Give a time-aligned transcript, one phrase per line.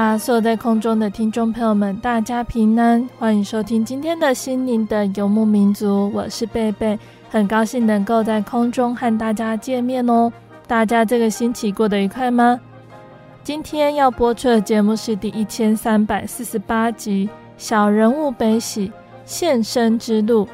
[0.00, 0.16] 啊！
[0.16, 6.10] 所有在空中的听众朋友们，大家平安，欢迎收听今天的心灵的游牧民族。
[6.14, 6.98] 我是贝贝，
[7.28, 10.32] 很高兴能够在空中和大家见面哦。
[10.66, 12.58] 大家这个星期过得愉快吗？
[13.44, 18.90] 今天要播出的节目是第一千三百四十八集《小人物悲喜
[19.26, 20.46] 献身之路》。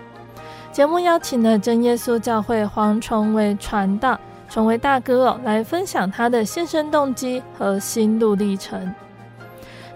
[0.73, 4.19] 节目邀请了真耶稣教会黄崇维传道。
[4.49, 8.93] 崇维大哥哦，来分享他的献身动机和心路历程。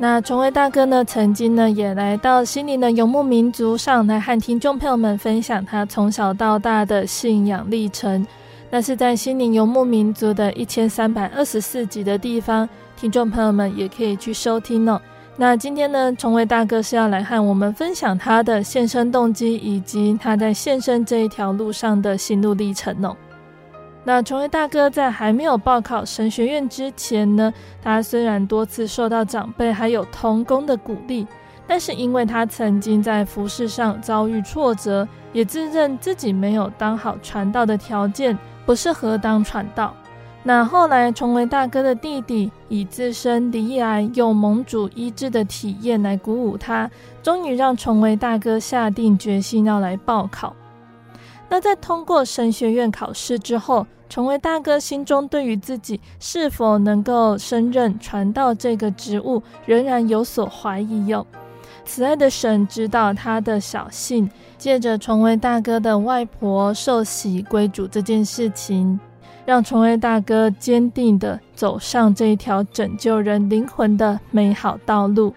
[0.02, 8.26] 那崇维大哥呢，曾经呢也来到心灵的游牧民族上来和听众朋友们分享他从小到大的信仰历程。
[8.70, 14.98] 那是在心灵游牧民族的一千三百二十四集的地方，听众朋友们也可以去收听哦。
[15.36, 23.14] 那今天呢，崇维大哥是要来和我们分享他的献身动机，以及他在献身这一条路上的心路历程哦。
[24.03, 27.53] 那崇维大哥在还没有报考神学院之前呢，
[27.83, 31.27] 他虽然多次受到长辈还有同工的鼓励，
[31.66, 39.94] 但是因为他曾经在服事上遭遇挫折，也自认自己没有当好传道的条件，不适合当传道。
[40.43, 46.91] 那后来崇维大哥的弟弟以自身罹癌又蒙主医治的体验来鼓舞他，
[47.22, 50.56] 终于让崇维大哥下定决心要来报考。
[51.50, 61.27] 那在通过神学院考试之后，崇维大哥心中对于自己是否能够升任传道这个职务，仍然有所怀疑哟。
[61.84, 69.00] 慈爱的神知道他的小信，借着崇维大哥的外婆受洗归主这件事情，
[69.44, 75.34] 让崇威大哥坚定地走上这一条拯救人灵魂的美好道路。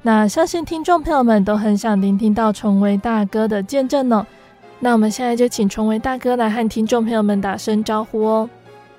[0.00, 4.26] 那相信听众朋友们都很想聆听到崇威大哥的见证呢。
[4.84, 8.50] 那我们现在就请崇维大哥来和听众朋友们打声招呼哦。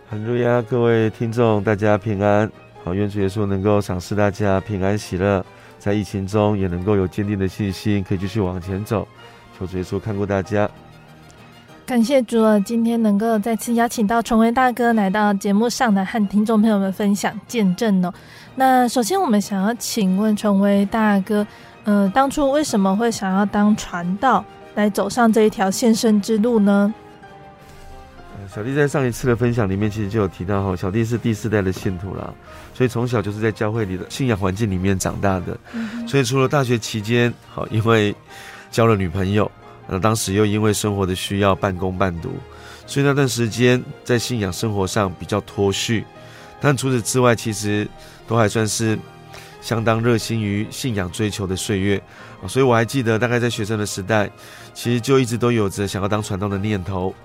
[0.09, 2.49] 哈喽呀，各位听众，大家平安。
[2.85, 5.45] 好，愿主耶稣能够赏赐大家平安喜乐，
[5.77, 9.05] 在疫情中也能够有坚定的信心，可以继续往前走。
[9.59, 10.69] 求主耶稣看顾大家。
[11.85, 18.13] 感谢主啊，今天能够再次邀请到崇威大哥来到节目上来和听众朋友们分享见证哦。
[18.55, 21.45] 那首先我们想要请问崇威大哥，
[21.85, 24.43] 呃，当初为什么会想要当传道？
[24.75, 26.91] 来走上这一条献身之路呢？
[28.51, 32.33] 小弟在上一次的分享里面，其实就有提到哈，小弟是第四代的信徒啦，
[32.73, 35.55] 所以从小就是在教会里的信仰环境里面长大的。
[36.07, 38.15] 所以除了大学期间，好，因为
[38.71, 39.49] 交了女朋友，
[39.87, 42.31] 那当时又因为生活的需要半工半读，
[42.87, 46.03] 所以那段时间在信仰生活上比较脱序。
[46.59, 47.87] 但除此之外，其实
[48.27, 48.97] 都还算是。
[49.63, 52.03] 相当热心于信仰追求的岁月，
[52.49, 54.29] 所以我还记得，大概在学生的时代，
[54.73, 57.15] 其实就一直都有着想要当传道的念头。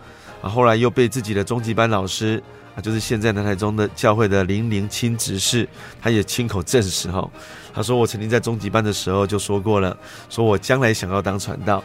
[0.41, 2.41] 啊，后来又被自己的中级班老师
[2.77, 5.69] 啊，就是现在南台中的教会的林林清执事，
[6.01, 7.29] 他也亲口证实哈，
[7.75, 9.97] 他说我曾经在中级班的时候就说过了，
[10.31, 11.83] 说我将来想要当传道。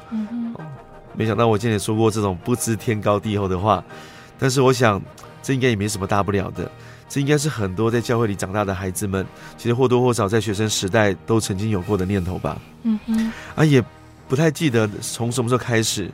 [1.16, 3.84] 没想到我今天也说过这种不知天高地厚的话，
[4.38, 5.02] 但是我想
[5.42, 6.72] 这应该也没什么大不了的。
[7.14, 9.24] 这应该是很多在教会里长大的孩子们，
[9.56, 12.60] 其实或多或少在学生时代都曾经有过的念头吧。
[12.82, 13.80] 嗯嗯，啊，也
[14.28, 16.10] 不太记得从什么时候开始，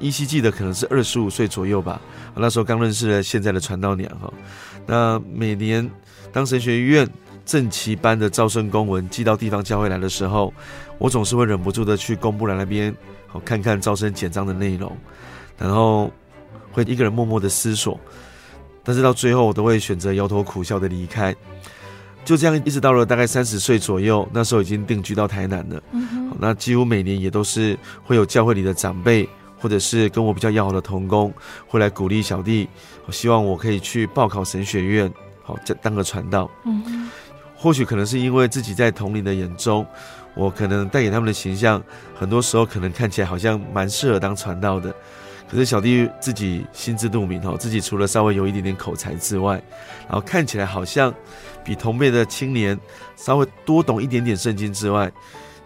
[0.00, 2.00] 依稀记得可能是二十五岁左右吧。
[2.34, 4.34] 那时候刚认识了现在的传道娘哈。
[4.84, 5.88] 那每年
[6.32, 7.08] 当神学院
[7.46, 10.52] 正期班的招生公文寄到地方教会来的时候，
[10.98, 12.92] 我总是会忍不住的去公布栏那边，
[13.28, 14.90] 好看看招生简章的内容，
[15.56, 16.10] 然后
[16.72, 17.96] 会一个人默默的思索。
[18.84, 21.34] 但是到最后，我都会选择摇头苦笑的离开。
[22.24, 25.82] 就这样一直到了大概三十岁左右，那时候已经定居到台南了。
[25.90, 31.32] 嗯哼，那几乎每年也都是会有教会里的长辈，或者是跟我比较要好的同工，
[31.66, 32.68] 会来鼓励小弟，
[33.10, 35.12] 希望我可以去报考神学院，
[35.42, 36.48] 好，当个传道。
[36.64, 37.10] 嗯哼，
[37.56, 39.84] 或许可能是因为自己在同龄的眼中，
[40.34, 41.82] 我可能带给他们的形象，
[42.16, 44.94] 很多时候可能看起来好像蛮适合当传道的。
[45.52, 49.62] 可是小弟自己心知肚明哈，自己除了稍微有一点点口才之外，
[50.08, 51.12] 然后看起来好像
[51.62, 52.78] 比同辈的青年
[53.16, 55.12] 稍微多懂一点点圣经之外，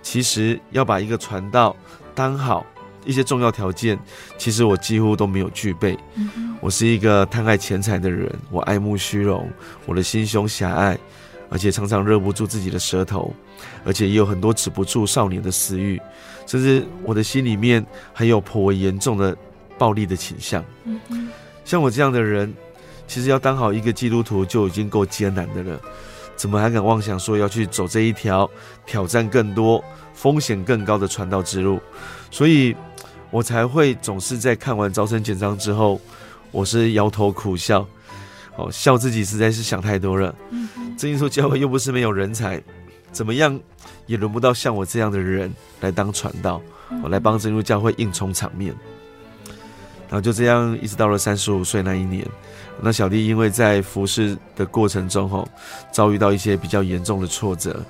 [0.03, 1.77] 其实要把一个传道
[2.17, 2.67] 当好
[3.05, 3.97] 一些重要条件，
[4.37, 5.97] 其实我几乎都没有具备。
[6.61, 9.49] 我是一个贪爱钱财的人，我爱慕虚荣，
[9.85, 10.99] 我的心胸狭隘，
[11.49, 13.33] 而且常常忍不住自己的舌头，
[13.85, 16.03] 而且也有很多止不住少年的私欲，
[16.44, 19.37] 甚至我的心里面还有颇为严重的。
[19.78, 20.64] 暴力的倾向，
[21.64, 22.52] 像我这样的人，
[23.06, 25.81] 其实要当好一个基督徒就已经够艰难的了，
[26.37, 28.49] 怎么还敢妄想说要去走这一条
[28.87, 29.82] 挑战更多、
[30.14, 31.81] 风险更高的传道之路？
[32.31, 32.75] 所以，
[33.31, 36.00] 我才会总是在看完招生简章之后，
[36.50, 37.87] 我是摇头苦笑，
[38.56, 40.34] 哦，笑自己实在是想太多了。
[40.96, 42.62] 这一所教会又不是没有人才，
[43.12, 43.58] 怎么样
[44.06, 46.62] 也轮不到像我这样的人来当传道，
[47.02, 48.75] 我来帮真耶稣教会硬冲场面。
[50.08, 52.25] 然后就这样一直到了三十五岁那一年，
[52.81, 55.47] 那小弟因为在服侍的过程中吼，
[55.91, 57.85] 遭遇到一些比较严重的挫折，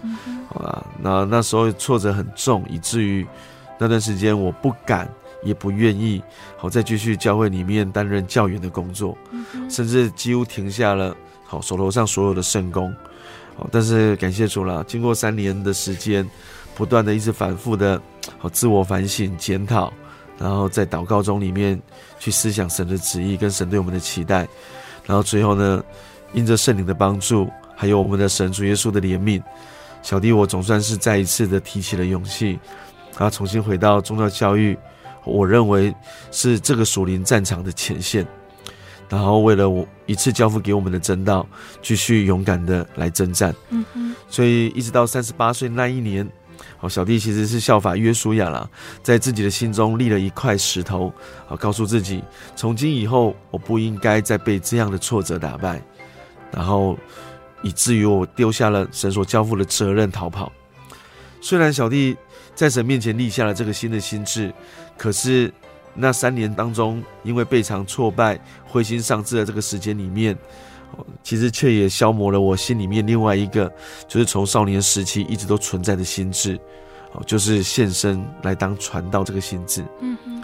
[0.48, 3.26] 好吧，那那时候挫折很重，以至于
[3.78, 5.06] 那段时间我不敢
[5.42, 6.22] 也不愿意
[6.56, 9.16] 好再继续教会里面担任教员的工作，
[9.68, 11.14] 甚至几乎停下了
[11.44, 12.90] 好手头上所有的圣工，
[13.56, 16.26] 好，但是感谢主了，经过三年的时间，
[16.74, 18.00] 不断的一直反复的
[18.38, 19.92] 好自我反省检讨。
[20.38, 21.80] 然后在祷告中里面
[22.18, 24.46] 去思想神的旨意跟神对我们的期待，
[25.04, 25.82] 然后最后呢，
[26.34, 29.42] 因着圣灵的帮助，还有我们的神主耶稣的怜悯，
[30.02, 32.58] 小弟我总算是再一次的提起了勇气，
[33.12, 34.76] 然后重新回到宗教教育，
[35.24, 35.94] 我认为
[36.30, 38.26] 是这个属灵战场的前线，
[39.08, 41.46] 然后为了我一次交付给我们的真道，
[41.80, 43.54] 继续勇敢的来征战。
[43.70, 46.28] 嗯嗯，所以一直到三十八岁那一年。
[46.78, 48.68] 好，小弟其实是效法约书亚啦，
[49.02, 51.12] 在自己的心中立了一块石头，
[51.46, 52.22] 好，告诉自己，
[52.54, 55.82] 从今以后我不应该再被这样的挫折打败，
[56.52, 56.98] 然后
[57.62, 60.52] 以至于我丢下了神所交付的责任逃跑。
[61.40, 62.16] 虽然小弟
[62.54, 64.52] 在神面前立下了这个新的心志，
[64.98, 65.52] 可是
[65.94, 70.36] 那三年当中，因为备尝挫败、灰心丧志的这个时间里面。
[71.22, 73.70] 其实却也消磨了我心里面另外一个，
[74.06, 76.58] 就是从少年时期一直都存在的心智，
[77.12, 79.84] 哦，就是献身来当传道这个心智。
[80.00, 80.42] 嗯哼，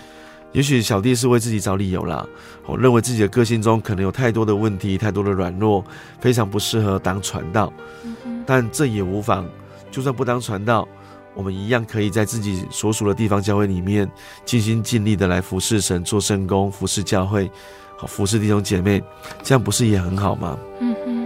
[0.53, 2.27] 也许小弟是为自己找理由啦，
[2.67, 5.85] 我认为自己的个性中可能有太多的问题，太多的软弱，
[6.21, 7.73] 非常不适合当传道。
[8.45, 9.49] 但这也无妨，
[9.91, 10.87] 就算不当传道，
[11.35, 14.11] 我们一样可以在自己所属的地方教会里面，
[14.45, 17.49] 尽心尽力的来服侍神，做圣工，服侍教会。
[18.07, 19.03] 服侍弟兄姐妹，
[19.43, 20.59] 这样不是也很好吗？
[20.81, 21.23] 嗯哼。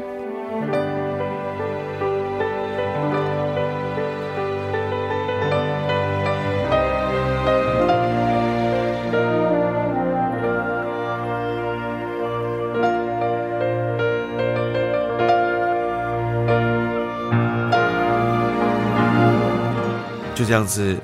[20.34, 20.94] 就这样子，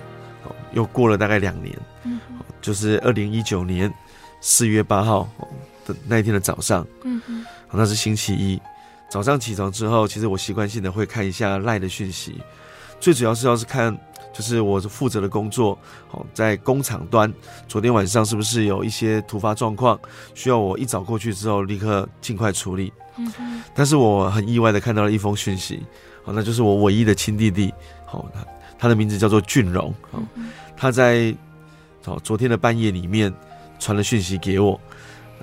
[0.73, 1.75] 又过了大概两年，
[2.61, 3.91] 就是二零一九年
[4.43, 5.26] 四月八号。
[5.87, 8.61] 的那一天的早上，嗯嗯，那是星期一，
[9.11, 12.41] 早上起床之后，其实我习惯性的会看一下赖的讯息，
[13.01, 13.97] 最主要是要是看，
[14.33, 17.33] 就是我负责的工作，好，在工厂端，
[17.69, 19.99] 昨天晚上是不是有一些突发状况，
[20.35, 25.83] 需要我一早过去之后立刻尽快处理，嗯嗯，但是我很意外的看到了一封讯息，
[26.25, 27.73] 好，那就是我唯一的亲弟弟，
[28.07, 28.47] 好，他
[28.79, 30.23] 他的名字叫做俊荣，哦，
[30.77, 31.35] 他在
[32.05, 33.33] 好昨天的半夜里面
[33.79, 34.81] 传了讯息给我。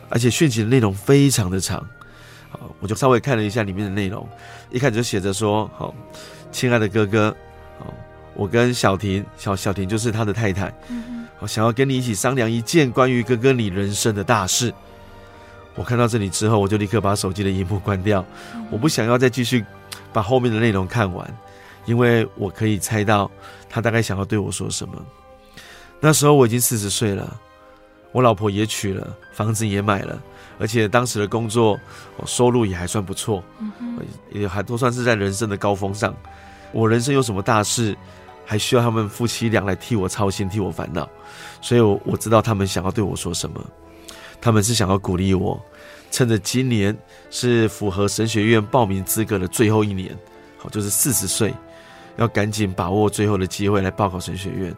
[0.09, 1.85] 而且讯息的内容非常的长，
[2.49, 4.27] 好，我就稍微看了一下里面的内容，
[4.71, 5.93] 一开始就写着说：“好，
[6.51, 7.35] 亲爱的哥哥，
[7.77, 7.93] 好，
[8.33, 10.73] 我跟小婷，小小婷就是他的太太，
[11.37, 14.73] 好，想要跟你一起商量一件关于哥哥你人生的大事。”
[15.75, 18.25] 我看到这里之后，我就立刻把手机的荧幕关掉，
[18.69, 19.63] 我不想要再继续
[20.11, 21.37] 把后面的内容看完，
[21.85, 23.31] 因为我可以猜到
[23.69, 24.93] 他大概想要对我说什么。
[26.01, 27.39] 那时候我已经四十岁了。
[28.11, 30.21] 我老婆也娶了，房子也买了，
[30.57, 31.79] 而且当时的工作，
[32.25, 33.43] 收入也还算不错，
[34.31, 36.15] 也还都算是在人生的高峰上。
[36.71, 37.95] 我人生有什么大事，
[38.45, 41.07] 还需要他们夫妻俩来替我操心、替我烦恼，
[41.61, 43.63] 所以我我知道他们想要对我说什么。
[44.41, 45.59] 他们是想要鼓励我，
[46.09, 46.97] 趁着今年
[47.29, 50.17] 是符合神学院报名资格的最后一年，
[50.57, 51.53] 好，就是四十岁，
[52.17, 54.75] 要赶紧把握最后的机会来报考神学院。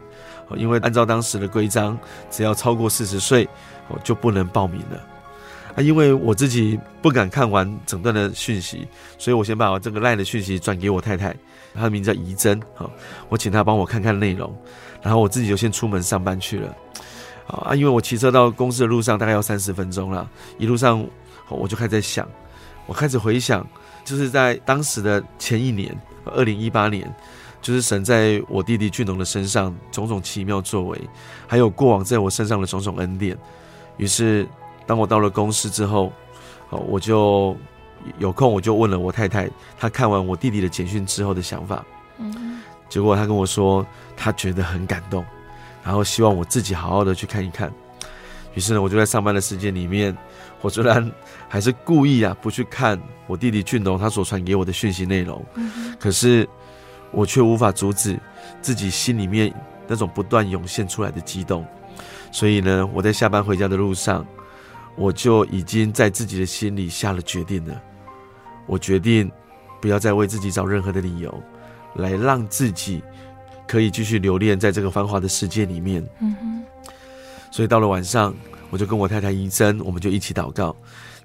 [0.56, 1.98] 因为按照当时的规章，
[2.30, 3.48] 只要超过四十岁，
[3.88, 5.00] 哦，就不能报名了。
[5.74, 8.86] 啊，因为我自己不敢看完整段的讯息，
[9.18, 11.34] 所以我先把我这个赖的讯息转给我太太，
[11.74, 12.60] 她的名字叫怡珍。
[12.74, 12.90] 好，
[13.28, 14.54] 我请她帮我看看内容，
[15.02, 16.76] 然后我自己就先出门上班去了。
[17.46, 20.28] 啊，因为我骑车到公司的路上大概要三十分钟了，
[20.58, 21.04] 一路上
[21.48, 22.28] 我就开始在想，
[22.86, 23.66] 我开始回想。
[24.04, 27.08] 就是在当时的前一年，二零一八年，
[27.62, 31.00] 就是神在我弟弟俊龙的身上种种奇妙作为，
[31.46, 33.38] 还有过往在我身上的种种恩典。
[33.96, 34.46] 于是，
[34.86, 36.12] 当我到了公司之后，
[36.70, 37.56] 哦，我就
[38.18, 41.84] 有空我就问了我太太，她看完我弟弟的简讯之后的想法。
[42.18, 45.24] 嗯，结果她跟我说，她觉得很感动，
[45.84, 47.72] 然后希望我自己好好的去看一看。
[48.54, 50.14] 于是呢，我就在上班的时间里面。
[50.60, 51.10] 我虽然
[51.48, 55.44] 还是故意啊，不去看我弟弟俊龙他所传给我的讯息内容，
[55.98, 56.48] 可是
[57.12, 58.18] 我却无法阻止
[58.60, 59.52] 自己心里面
[59.86, 61.64] 那种不断涌现出来的激动。
[62.30, 64.26] 所以呢，我在下班回家的路上，
[64.96, 67.80] 我就已经在自己的心里下了决定了。
[68.66, 69.30] 我决定
[69.80, 71.42] 不要再为自己找任何的理由，
[71.94, 73.02] 来让自己
[73.68, 76.02] 可以继续留恋在这个繁华的世界里面。
[77.50, 78.34] 所以到了晚上。
[78.72, 80.74] 我就跟我太太医生，我们就一起祷告。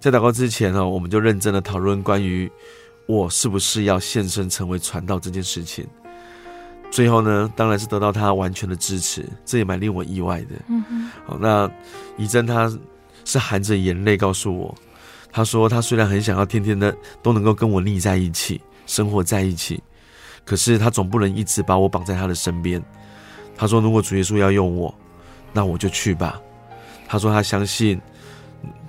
[0.02, 2.52] 在祷告之前呢，我们就认真的讨论关于
[3.08, 5.88] 我是不是要献身成为传道这件事情。
[6.92, 10.56] 最后呢，当然是得到他完全的支持，这也蛮令我意外的。
[10.68, 11.10] 嗯。
[11.26, 11.70] 好，那
[12.18, 12.72] 怡珍她
[13.26, 14.76] 是含着眼泪告诉我，
[15.32, 19.82] 她说她虽然很想要天天的都能够跟我腻在一起，生活在一起，
[20.46, 22.82] 可是她总不能一直把我绑在她的身边。
[23.56, 24.94] 她说，如果主耶稣要用我，
[25.52, 26.40] 那我就去吧。
[27.10, 27.98] 他说：“他相信，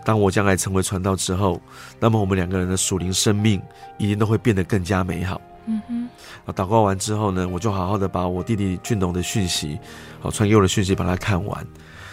[0.09, 1.61] 当我将来成为传道之后，
[2.01, 3.61] 那么我们两个人的属灵生命
[3.99, 5.39] 一定都会变得更加美好。”
[5.69, 6.09] 嗯哼。
[6.47, 9.79] 啊祷告完之后呢，我就好好的把我弟弟俊龙的讯息，
[10.19, 11.67] 好传给我的讯息，把他看完。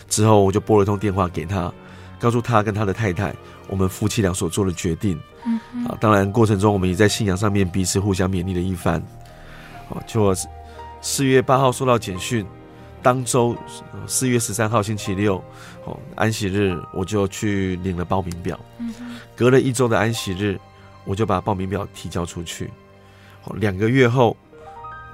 [0.10, 1.72] 之后我就拨了一通电话给他，
[2.20, 3.34] 告诉他跟他的太太，
[3.70, 5.18] 我们夫妻俩所做的决定。
[5.46, 5.86] 嗯哼。
[5.86, 9.02] 啊，当然过程中我们也在信仰上面彼此互相勉励了一番。
[9.88, 10.36] 哦，就
[11.00, 12.46] 四月八号收到简讯。
[13.02, 13.56] 当周
[14.08, 15.40] 四月十三号星期六，
[15.86, 18.60] 哦，安息日，我就去领了报名表。
[19.36, 20.60] 隔了一周的安息日，
[21.04, 22.70] 我就把报名表提交出去。
[23.56, 24.36] 两个月后，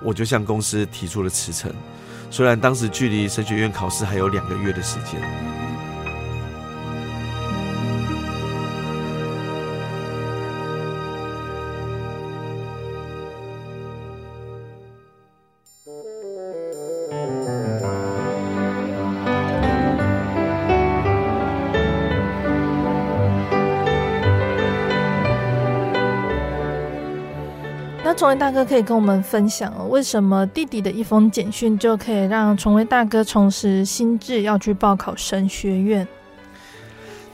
[0.02, 1.72] 我就向公司提出了辞呈。
[2.30, 5.61] 虽然当时距离神学院考试还有两个月的时间。
[28.36, 36.08] 大哥可以跟我们分享哦，为什么弟弟的一封简讯就可以让崇威大哥重拾心智，要去报考神学院？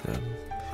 [0.06, 0.14] 嗯，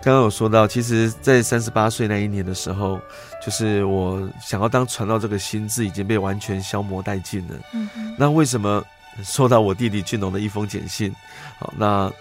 [0.02, 3.00] 刚刚有说到，其实，在三十八岁那一年的时候，
[3.44, 7.56] 就是我想要当传道这个心智已经被完全消磨殆尽了。
[7.74, 8.84] 嗯哼，那为什么
[9.24, 11.14] 收到我弟弟俊龙的一封简讯？
[11.60, 12.12] 好，那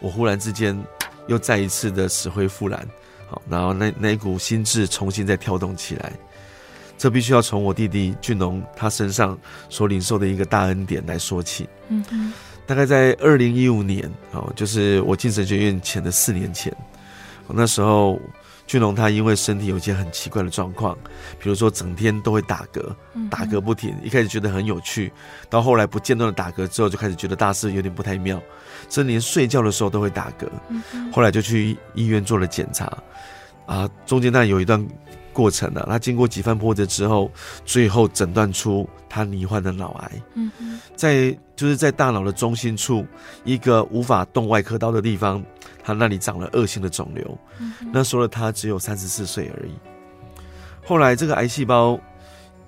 [0.00, 0.78] 我忽然之间
[1.26, 2.86] 又再一次的死灰复燃。
[3.28, 6.12] 好，然后那那一股心智重新再跳动起来。
[7.02, 9.36] 这必须要从我弟弟俊龙他身上
[9.68, 11.68] 所领受的一个大恩典来说起。
[11.88, 12.32] 嗯嗯，
[12.64, 16.72] 大概在二零一五年哦，就是我进神学院前的四年前，
[17.48, 18.20] 那时候
[18.68, 20.96] 俊龙他因为身体有一些很奇怪的状况，
[21.40, 22.94] 比如说整天都会打嗝，
[23.28, 23.92] 打嗝不停。
[24.04, 25.12] 一开始觉得很有趣，
[25.50, 28.40] 到后来不间断的打嗝之后，就开始觉得大事有点不太妙，
[28.88, 30.48] 甚至连睡觉的时候都会打嗝。
[31.12, 32.96] 后来就去医院做了检查，
[33.66, 34.86] 啊，中间那有一段。
[35.32, 37.30] 过程了，他经过几番波折之后，
[37.64, 40.22] 最后诊断出他罹患的脑癌。
[40.34, 40.50] 嗯，
[40.94, 43.06] 在就是在大脑的中心处
[43.44, 45.42] 一个无法动外科刀的地方，
[45.82, 47.38] 他那里长了恶性的肿瘤。
[47.92, 49.72] 那时候他只有三十四岁而已。
[50.84, 51.98] 后来这个癌细胞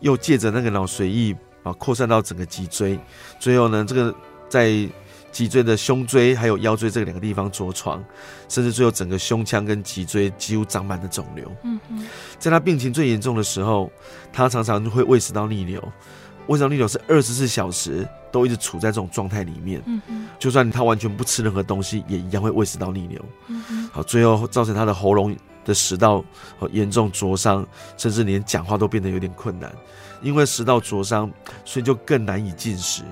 [0.01, 2.99] 又借着那个脑髓液啊扩散到整个脊椎，
[3.39, 4.15] 最后呢，这个
[4.49, 4.89] 在。
[5.35, 8.03] 脊椎的胸椎还有腰椎这两个地方着床，
[8.49, 11.51] 甚至最后整个胸腔跟脊椎几乎长满了肿瘤。
[11.65, 12.07] 嗯嗯，
[12.39, 13.91] 在他病情最严重的时候，
[14.33, 15.83] 他常常会胃食道逆流，
[16.47, 19.83] 胃食道逆流是二十四小时都一直处在这种状态里面。
[19.87, 23.21] 嗯嗯，就算他完全不吃任何东西，也一样会胃食道逆流。
[23.49, 26.25] 嗯嗯，好，最后造成他的喉咙的食道
[26.71, 29.75] 严重灼伤，甚至连讲话都变得有点困难。
[30.23, 31.29] 因为食道灼伤，
[31.65, 33.03] 所以就更难以进食。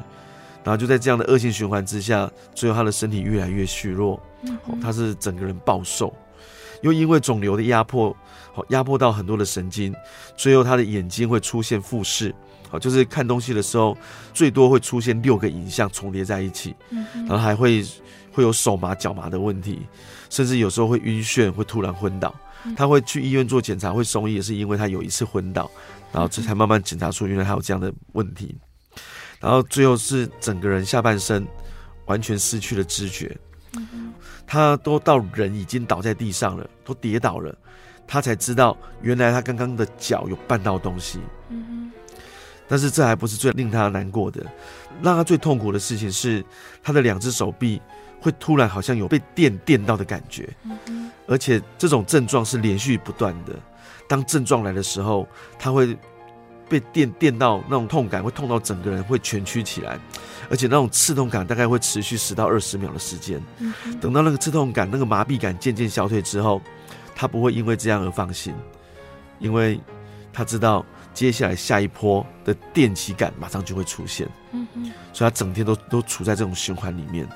[0.64, 4.20] 然后就在这样的恶性循环之下，最后他的身体越来越虚弱，
[4.80, 6.14] 他是整个人暴瘦。
[6.82, 8.16] 又因为肿瘤的压迫，
[8.52, 9.94] 好压迫到很多的神经，
[10.36, 12.34] 最后他的眼睛会出现复视，
[12.68, 13.96] 好就是看东西的时候
[14.34, 16.74] 最多会出现六个影像重叠在一起，
[17.26, 17.84] 然后还会
[18.32, 19.80] 会有手麻脚麻的问题，
[20.28, 22.34] 甚至有时候会晕眩，会突然昏倒。
[22.76, 25.70] 他会去医院做检查，会送医也是因为他有一次昏倒，
[26.12, 28.56] 然后这才慢慢检查出原来他有这样的问题，
[29.42, 31.46] 然后最后是整个人下半身
[32.06, 33.36] 完全失去了知觉，
[34.46, 37.52] 他都到人已经倒在地上了，都跌倒了，
[38.06, 41.18] 他才知道原来他刚刚的脚有绊到东西，
[42.68, 44.46] 但是这还不是最令他难过的，
[45.02, 46.44] 让他最痛苦的事情是
[46.82, 47.82] 他的两只手臂
[48.20, 50.48] 会突然好像有被电电到的感觉。
[51.26, 53.54] 而且这种症状是连续不断的，
[54.08, 55.26] 当症状来的时候，
[55.58, 55.96] 他会
[56.72, 59.98] 被电电到那种痛感，会痛到整个人会蜷曲起来，
[60.48, 63.38] 而且那种刺痛感大概会持续十到二十秒的时间。
[64.00, 66.62] 等到那个刺痛感、那个麻痹感渐渐消退之后，
[67.14, 68.54] 他不会因为这样而放心，
[69.38, 69.78] 因为
[70.32, 74.26] 他知道接下来下一波的电击感马上就会出现。
[75.12, 77.28] 所以他整天都都处在这种循环里面。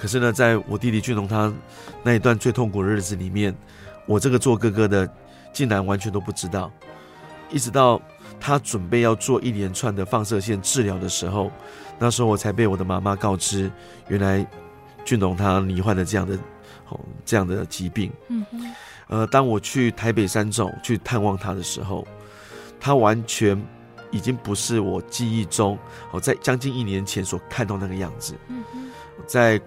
[0.00, 1.52] 可是呢，在我弟弟俊龙他
[2.02, 3.54] 那一段最痛苦的日子里面，
[4.04, 5.08] 我这个做哥哥的
[5.52, 6.72] 竟然完全都不知道。
[7.50, 8.00] 一直到
[8.38, 11.50] 他准备要做一连串的放射线治疗的时候，
[11.98, 13.70] 那时候我才被我的妈妈告知，
[14.08, 14.46] 原来
[15.04, 16.36] 俊龙他罹患了这样的
[16.88, 18.10] 哦这样的疾病。
[18.28, 18.74] 嗯嗯。
[19.08, 22.06] 呃，当我去台北三总去探望他的时候，
[22.78, 23.60] 他完全
[24.10, 25.76] 已经不是我记忆中
[26.12, 28.34] 哦在将近一年前所看到那个样子。
[28.48, 28.90] 嗯嗯。
[29.26, 29.60] 在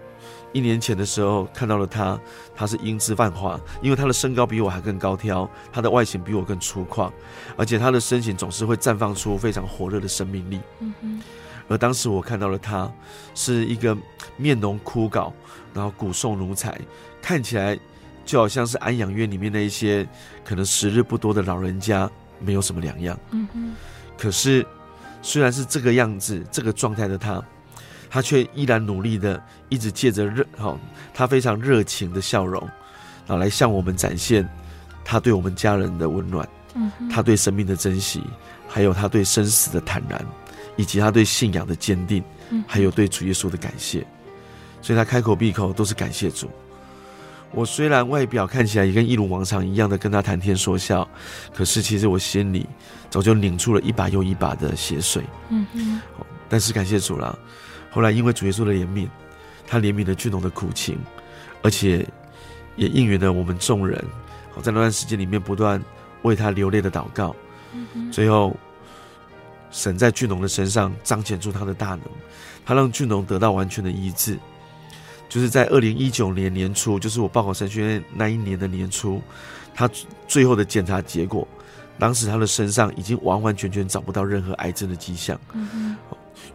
[0.53, 2.17] 一年前的时候看到了他，
[2.55, 7.12] 他是英姿焕发，因为他的身高比我还更高挑，他的外形比我更粗犷，
[7.57, 10.62] 而且他的身形总是会绽放出非常火热的生命力。
[10.79, 11.22] 嗯哼。
[11.67, 12.91] 而当时我看到了他，
[13.33, 13.98] 是一个
[14.38, 15.31] 面容枯槁，
[15.74, 16.79] 然后骨瘦如柴，
[17.22, 17.77] 看起来
[18.24, 20.07] 就好像是安养院里面那一些
[20.45, 22.07] 可能时日不多的老人家，
[22.39, 23.19] 没有什么两样。
[23.31, 23.74] 嗯哼。
[24.17, 24.63] 可是
[25.22, 27.43] 虽然是这个样子，这个状态的他。
[28.13, 30.77] 他却依然努力的，一直借着热，哈，
[31.16, 32.61] 他非常热情的笑容，
[33.25, 34.48] 啊，来向我们展现
[35.03, 38.22] 他对我们家人的温暖，嗯，他对生命的珍惜，
[38.68, 40.24] 还有他对生死的坦然，
[40.75, 44.05] 以及他对信仰的坚定，嗯，还有对主耶稣的感谢，
[44.79, 46.48] 所以他开口闭口都是感谢主。
[47.50, 51.09] 我虽然外表看起来也跟一如往常一样的跟他谈天说笑，
[51.51, 52.68] 可是其实我心里
[53.09, 56.00] 早就拧出了一把又一把的血水，嗯嗯，
[56.48, 57.35] 但是感谢主了。
[57.94, 59.08] 后来，因为主耶稣的怜悯，
[59.68, 60.98] 他怜悯了巨龙的苦情，
[61.62, 62.06] 而且
[62.75, 64.03] 也应允了我们众人。
[64.51, 65.79] 好，在那段时间里面，不断
[66.24, 67.36] 为他流泪的祷告。
[68.12, 68.56] 最后，
[69.70, 72.01] 神在巨龙的身上彰显出他的大能，
[72.66, 74.38] 他让巨龙得到完全的医治。
[75.29, 79.22] 就是在二零一九年年初，就是我报考神学院那一年的年初，
[79.74, 79.90] 他
[80.27, 81.48] 最后的检查结果，
[81.98, 85.40] 当时他的身上已经完完全全找不到任何癌症的迹象。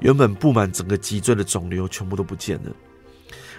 [0.00, 2.70] 原本布满整个脊椎的肿瘤全部都不见了，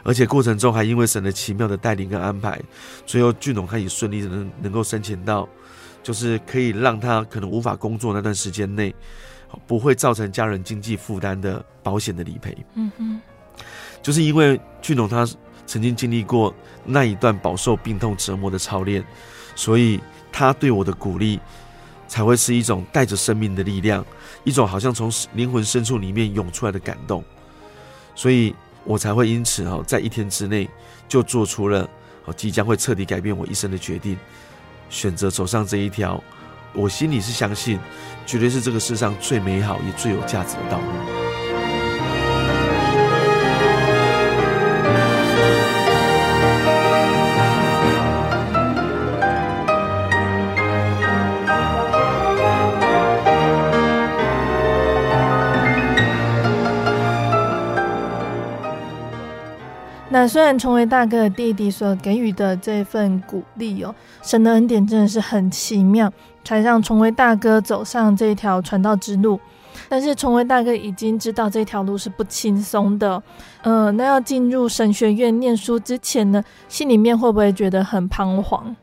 [0.04, 2.60] 而且过程中还因为神的奇妙的带领跟安排，
[3.06, 5.48] 最后俊龙他也顺利的能能够申请到，
[6.02, 8.94] 就是可以让他可能无法工作那段时间内，
[9.68, 12.58] 不会造成家人经济负担的保险的理赔。
[12.76, 13.22] 嗯哼，
[14.02, 15.28] 就是因为俊龙他
[15.66, 16.54] 曾经经历过
[16.86, 19.04] 那一段饱受病痛折磨的操练，
[19.56, 20.00] 所以
[20.32, 21.40] 他对我的鼓励
[22.10, 24.06] 才会是一种带着生命的力量。
[24.44, 27.24] 一种好像从灵魂深处里面涌出来的感动，
[28.16, 30.68] 所以我才会因此哈，在一天之内
[31.08, 31.88] 就做出了
[32.36, 34.18] 即将会彻底改变我一生的决定，
[34.90, 36.24] 选择走上这一条，
[36.74, 37.80] 我心里是相信，
[38.26, 41.29] 绝对是这个世上最美好也最有价值的道路。
[60.20, 66.12] 那虽然崇维大哥的弟弟所给予的这份鼓励哦，神的恩典真的是很奇妙，
[66.44, 69.40] 才让崇维大哥走上这条传道之路。
[69.88, 73.24] 但是崇维大哥已经知道这条路是不轻松的，
[73.62, 78.76] 呃，那要进入神学院念书之前呢，心里面会不会觉得很彷徨？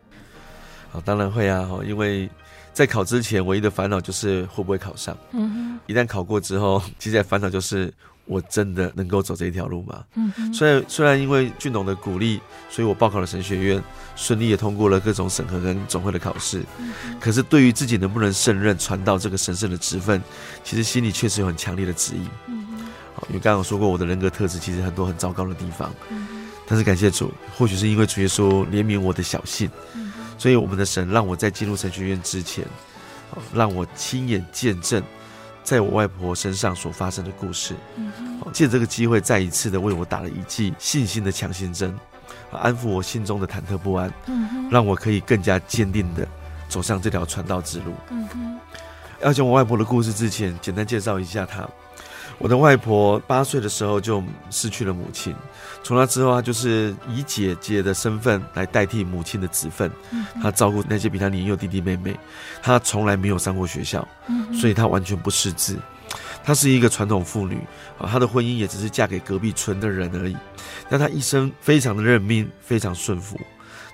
[0.91, 2.31] 好，当然会啊，因为
[2.73, 5.15] 在考之前唯一的烦恼就是会不会考上。
[5.33, 7.93] 嗯哼，一旦考过之后，接下来烦恼就是。
[8.27, 10.05] 我真的能够走这一条路吗？
[10.15, 13.83] 嗯，虽然虽然因为俊董的鼓励，所以我报考了神学院，
[14.17, 16.63] 顺利也通过了各种审核跟总会的考试。
[16.79, 20.21] 嗯，可是对于自己能不能胜任传道这个神圣的职分，
[20.65, 22.29] 其实心里确实有很强烈的质疑。
[22.49, 25.93] 嗯哼，因为刚刚说过我的人格特质其实很多很糟糕的地方。
[26.11, 26.27] 嗯，
[26.67, 29.71] 但是感谢主，或许是因为主耶稣怜悯我的小信，
[30.37, 32.65] 所以我们的神让我在进入神学院之前，
[33.55, 35.03] 让我亲眼见证
[35.67, 37.75] 在我外婆身上所发生的故事。
[38.53, 41.93] 借这个机会，再一次的为我打了一剂信心的强心针，
[42.53, 44.09] 安抚我心中的忐忑不安，
[44.71, 46.27] 让我可以更加坚定的
[46.69, 47.93] 走上这条传道之路。
[49.21, 51.69] 要讲我外婆的故事之前，简单介绍一下她。
[52.39, 55.35] 我的外婆八岁的时候就失去了母亲，
[55.87, 59.89] 从那之后，她就是以姐姐的身份来代替母亲的职分，
[60.43, 62.19] 她照顾那些比她年幼弟弟妹妹，
[62.61, 64.07] 她从来没有上过学校，
[64.53, 65.79] 所以她完全不识字。
[66.43, 67.61] 她是一个传统妇女
[67.99, 70.37] 啊，她的婚姻也只是嫁给隔壁村的人而已，
[70.89, 73.41] 但她一生非常的认命，非常顺服，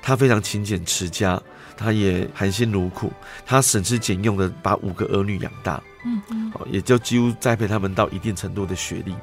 [0.00, 1.38] 她非常勤俭持家。
[1.76, 3.12] 她也含辛茹苦，
[3.44, 9.14] 她省吃俭用的把五个儿女养大，嗯嗯，也就几乎栽培他们到一定程度的学历。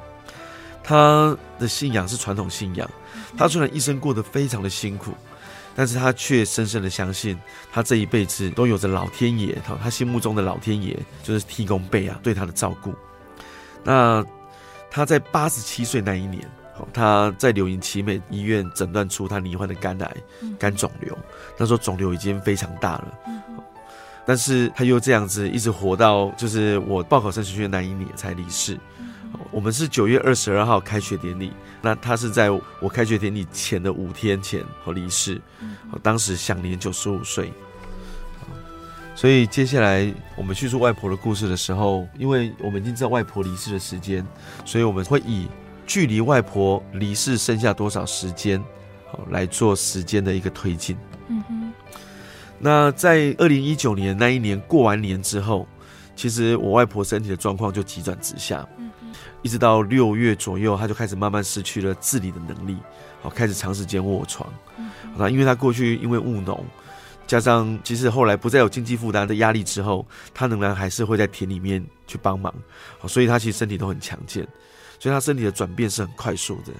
[0.90, 2.90] 他的信仰是传统信仰，
[3.38, 5.12] 他虽然一生过得非常的辛苦，
[5.76, 7.38] 但是他却深深的相信，
[7.70, 12.92] 他这一辈子都有着老天爷，他心目中的老天爷就是提供贝啊对他的照顾。
[13.84, 14.26] 那
[14.90, 16.44] 他在八十七岁那一年。
[16.94, 20.16] 他在柳营奇美医院诊断出他罹患的肝癌、
[20.58, 21.16] 肝肿瘤，
[21.58, 23.18] 那时候肿瘤已经非常大了，
[24.24, 28.78] 但是他又这样子一直活到就是我报考神学院那一年才离世。
[29.50, 35.40] 我们是九月二十二号开学典礼，那他是在我开学典礼前的五天前和离世，
[36.02, 37.52] 当时享年九十五岁。
[39.14, 44.26] 所以接下来我们叙述外婆的故事的时候，因为我们已经知道外婆离世的时间，
[44.64, 45.46] 所以我们会以。
[45.86, 48.62] 距离外婆离世剩下多少时间？
[49.10, 50.96] 好，来做时间的一个推进。
[51.26, 51.72] 嗯哼。
[52.60, 55.66] 那在二零一九年那一年过完年之后，
[56.14, 58.64] 其实我外婆身体的状况就急转直下。
[59.42, 62.76] 一直到六月左右，他就开始慢慢失去了自理的能力，
[63.22, 64.52] 好，开始长时间卧床。
[64.76, 64.90] 嗯。
[65.16, 66.64] 那因为他过去因为务农，
[67.26, 72.52] 加上其实后来不再有经济负担的压力之后，他仍然还是会在田里面去帮忙。
[72.98, 74.46] 好，所以他其实身体都很强健。
[74.98, 76.72] 所以他身体的转变是很快速的。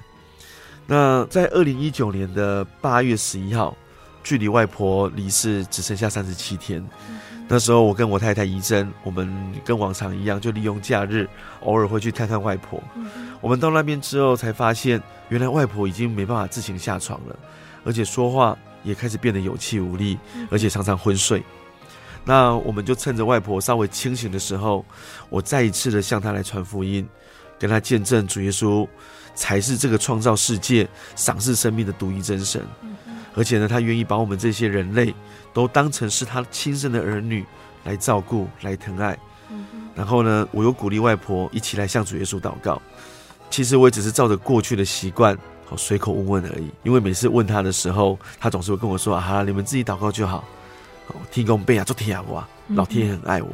[0.85, 3.75] 那在二零一九年的八月十一号，
[4.23, 6.87] 距离外婆离世只剩下三十七天。
[7.53, 9.29] 那时候我跟我太太怡珍，我们
[9.65, 11.27] 跟往常一样，就利用假日
[11.63, 12.81] 偶尔会去看看外婆。
[13.41, 17.35] 我们到那边之后才发现，原来外婆已经没办法自行下床了，
[17.83, 20.17] 而且说话也开始变得有气无力，
[20.49, 21.43] 而且常常昏睡。
[22.23, 24.85] 那我们就趁着外婆稍微清醒的时候，
[25.29, 27.05] 我再一次的向她来传福音。
[27.59, 28.87] 跟她见证主耶稣
[29.35, 30.87] 才是这个创造世界、
[31.17, 32.65] 赏赐生命的独一真神，
[33.35, 35.13] 而且呢，他愿意把我们这些人类
[35.53, 37.45] 都当成是他亲生的儿女
[37.83, 39.17] 来照顾、来疼爱。
[39.93, 42.81] 然后呢，我又鼓励外婆一起来向主耶稣祷告。
[43.49, 46.71] 其实我也只是照着过去的习惯，好随口问问而已。
[46.83, 50.45] 因为每次问他的时候，他总是会跟我说：“啊，你们自己祷告就好。”
[51.29, 53.49] 天公伯啊，做天啊，老天爷很爱我，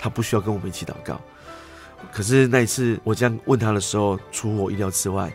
[0.00, 1.20] 他不需要跟我们一起祷告。
[2.10, 5.32] 可是那一次我这样问他的时候，出乎我意料之外。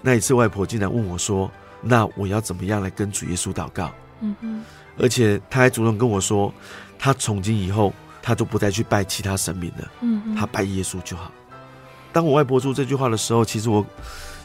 [0.00, 1.50] 那一次外婆竟然问我说
[1.82, 4.64] ：“那我要怎么样来跟主耶稣祷告？”嗯哼。
[4.98, 6.52] 而且他还主动跟我说，
[6.98, 9.90] 他从今以后他就不再去拜其他神明了。
[10.00, 10.34] 嗯。
[10.34, 11.30] 他拜耶稣就好。
[12.12, 13.84] 当我外婆说这句话的时候，其实我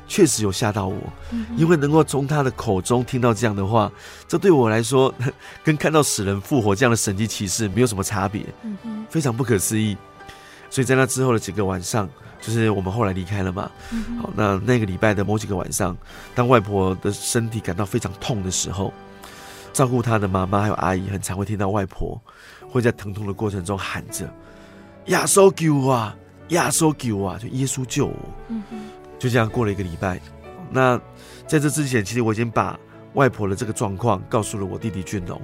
[0.07, 0.97] 确实有吓到我，
[1.55, 3.91] 因为能够从他的口中听到这样的话，
[4.27, 5.13] 这对我来说
[5.63, 8.43] 跟看到死人复活这样的神迹奇事没有什么差别。
[9.07, 9.95] 非常不可思议。
[10.71, 12.09] 所以在那之后的几个晚上，
[12.41, 13.69] 就是我们后来离开了嘛。
[14.19, 15.95] 好，那那个礼拜的某几个晚上，
[16.33, 18.91] 当外婆的身体感到非常痛的时候，
[19.73, 22.21] 照顾他的妈妈还有阿姨，很常会听到外婆
[22.69, 24.31] 会在疼痛的过程中喊着
[25.07, 26.15] ：“亚稣救我啊，
[26.49, 28.15] 亚稣救我啊，就耶稣救我。”
[28.49, 28.63] 嗯
[29.17, 30.19] 就这样过了一个礼拜。
[30.71, 30.97] 那
[31.45, 32.79] 在这之前，其实我已经把
[33.15, 35.41] 外婆的这个状况告诉了我弟弟俊龙，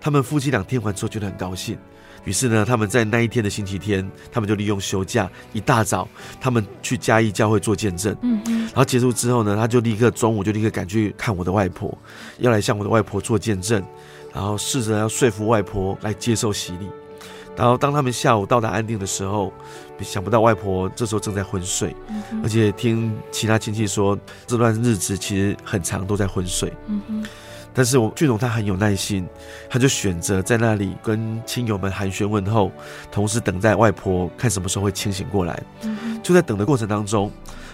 [0.00, 1.78] 他们夫妻俩听完之后觉得很高兴。
[2.24, 6.08] 于是呢，他们在那一天的星期天，他们就利用休假，一大早，
[6.40, 8.16] 他们去嘉义教会做见证。
[8.22, 8.60] 嗯嗯。
[8.66, 11.96] 然后结束之后呢，他就立刻中午就立刻赶去看我的外婆，
[12.38, 13.82] 要来向我的外婆做见证，
[14.32, 16.88] 然后试着要说服外婆来接受洗礼。
[17.56, 19.52] 然后当他们下午到达安定的时候，
[20.00, 21.94] 想不到外婆这时候正在昏睡，
[22.42, 26.72] 而且听其他亲戚说，这段日子其实很长都在昏睡。
[27.74, 29.26] 但是我俊龙他很有耐心，
[29.68, 32.70] 他就选择在那里跟亲友们寒暄问候，
[33.10, 35.60] 同时等待外婆看什么时候会清醒过来。
[36.22, 37.30] 就在等的过程当中，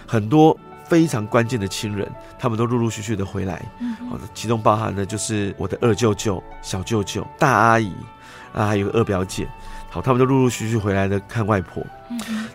[0.07, 0.57] 很多
[0.89, 3.63] 非常关键的亲人，他们都陆陆续续的回来。
[4.09, 7.93] 好，其中包含的就是我的二舅舅、小舅舅、大阿姨
[8.53, 9.47] 啊，还有个二表姐。
[9.93, 11.85] 好，他们都陆陆续续回来的看外婆。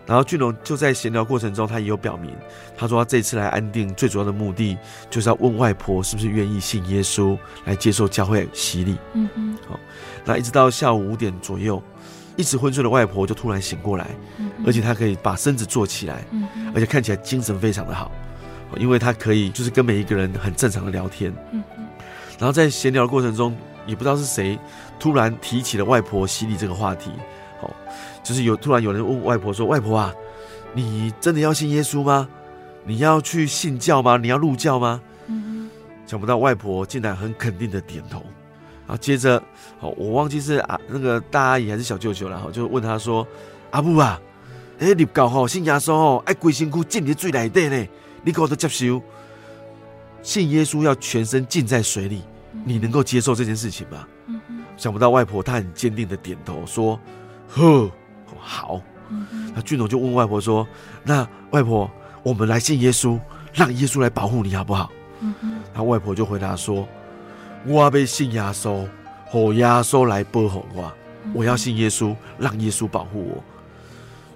[0.06, 2.32] 然后俊龙就在闲聊过程中，他也有表明，
[2.76, 4.78] 他说他这次来安定最主要的目的，
[5.10, 8.96] 就是要问外婆是不是愿意信耶稣，来接受教会洗礼。
[9.12, 9.58] 嗯嗯。
[9.68, 9.78] 好，
[10.24, 11.82] 那一直到下午五点左右，
[12.36, 14.06] 一直昏睡的外婆就突然醒过来，
[14.38, 18.10] 嗯、而且她可以把身子坐起来，嗯，而且看起来精神非常的好，
[18.78, 21.30] 因为她可以就是跟每一个人很正常的聊天。
[21.52, 21.86] 嗯嗯。
[22.38, 24.58] 然后在闲聊的过程中，也不知道是谁
[24.98, 27.10] 突然提起了外婆洗礼这个话题。
[27.60, 27.70] 好，
[28.22, 30.12] 就是有突然有人问外婆说：“外婆啊，
[30.74, 32.28] 你真的要信耶稣吗？
[32.84, 34.16] 你要去信教吗？
[34.16, 35.70] 你要入教吗？”嗯，
[36.06, 38.22] 想不到外婆竟然很肯定的点头。
[38.86, 39.42] 然后接着，
[39.80, 43.26] 好，我忘记是啊那个大阿姨还是小舅舅了哈，就问他说
[43.72, 44.20] ：“阿母啊，
[44.78, 47.88] 哎，你搞吼信耶稣哦，爱规身躯浸在水里底呢，
[48.22, 49.02] 你可得接受？
[50.22, 52.22] 信耶稣要全身浸在水里，
[52.64, 54.40] 你能够接受这件事情吗？”嗯，
[54.76, 56.98] 想不到外婆她很坚定的点头说。
[57.48, 57.88] 呵，
[58.40, 58.80] 好。
[59.54, 60.66] 那俊龙就问外婆说
[61.04, 61.88] ：“那外婆，
[62.24, 63.18] 我们来信耶稣，
[63.54, 64.90] 让耶稣来保护你好不好？”
[65.72, 66.86] 他外婆就回答说
[67.64, 68.84] ：“我要被信耶稣，
[69.32, 70.92] 让耶稣来保护我。
[71.32, 73.44] 我要信耶稣，让耶稣保护我。”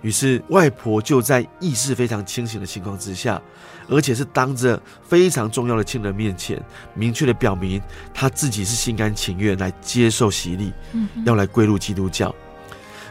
[0.02, 3.40] 于是外婆就在意识非常清醒的情况之下，
[3.88, 6.62] 而且是当着非常重要的亲人面前，
[6.94, 7.80] 明确的表明
[8.14, 10.72] 她自己是心甘情愿来接受洗礼，
[11.24, 12.34] 要来归入基督教。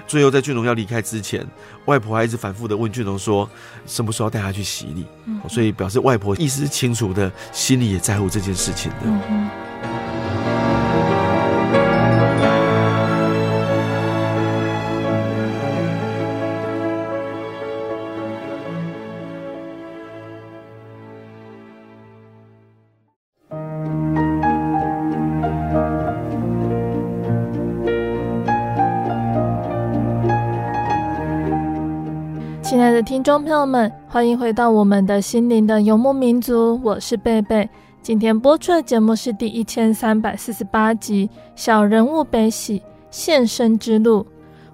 [0.07, 1.45] 最后，在俊荣要离开之前，
[1.85, 3.47] 外婆还一直反复的问俊荣说
[3.85, 9.68] ：“什么时候要带他去洗礼？”嗯，所以表示外婆意识清楚的，心里也在乎这件事情的。
[32.69, 37.67] 亲爱的听众朋友们，欢迎回到我们的心灵的游牧民族，我是贝贝。
[38.03, 42.79] 今天播出的节目是第一千三百四十八集《小人物悲喜
[43.09, 44.21] 献身之路》。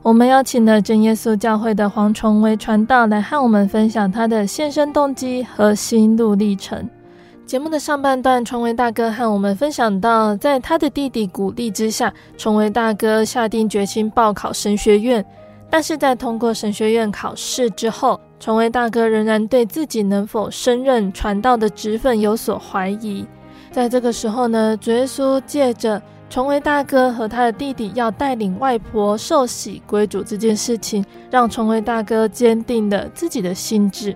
[0.01, 6.89] 我们邀请了真耶稣教会的黄崇维传道来和我们分享他的献身动机和心路历程。
[7.45, 15.25] 节目的上半段，崇维大哥和我们分享到，在他的弟弟鼓励之下，崇维大哥下定决心报考神学院。
[15.69, 23.25] 但是在通过神学院考试之后，崇维大哥仍然对自己能否胜任传道的职分有所怀疑。
[23.71, 34.15] 在这个时候呢，主耶稣借着崇维大哥和他的弟弟要带领外婆受洗归主这件事情，让崇维大哥坚定了自己的心志。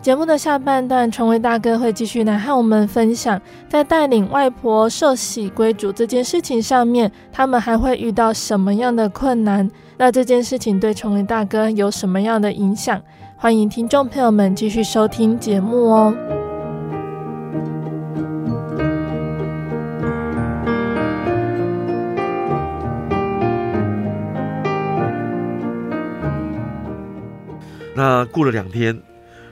[0.00, 9.68] 节目的下半段，崇维大哥会继续来和我们分享，在带领外婆受洗归主这件事情上面，他们还会遇到什么样的困难？
[10.00, 13.02] 那这件事情对崇林大哥有什么样的影响？
[13.36, 16.14] 欢迎听众朋友们继续收听节目哦。
[27.92, 28.96] 那过了两天，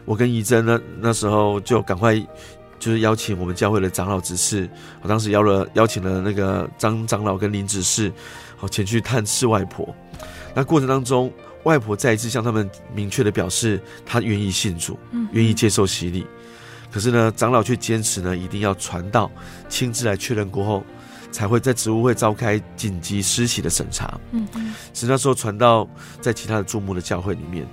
[0.04, 2.16] 我跟怡珍呢，那时候就赶快
[2.78, 4.70] 就是邀请我们教会的长老执事，
[5.02, 8.12] 我当时邀了邀请了那个张长老跟林执事，
[8.57, 9.95] 好前去探视外婆。
[10.55, 11.33] 那过程当中，
[11.64, 14.99] 外婆再一次向他们明确的表示，她愿意信主，
[15.33, 16.27] 愿意接受洗礼。
[16.90, 19.31] 可是呢，长老却坚持呢，一定要传道
[19.69, 20.83] 亲自来确认过后，
[21.31, 24.19] 才会在职务会召开紧急施洗的审查。
[24.31, 24.47] 嗯，
[24.95, 25.87] 是那时候传道
[26.23, 27.66] 在其他的注目的教会里面，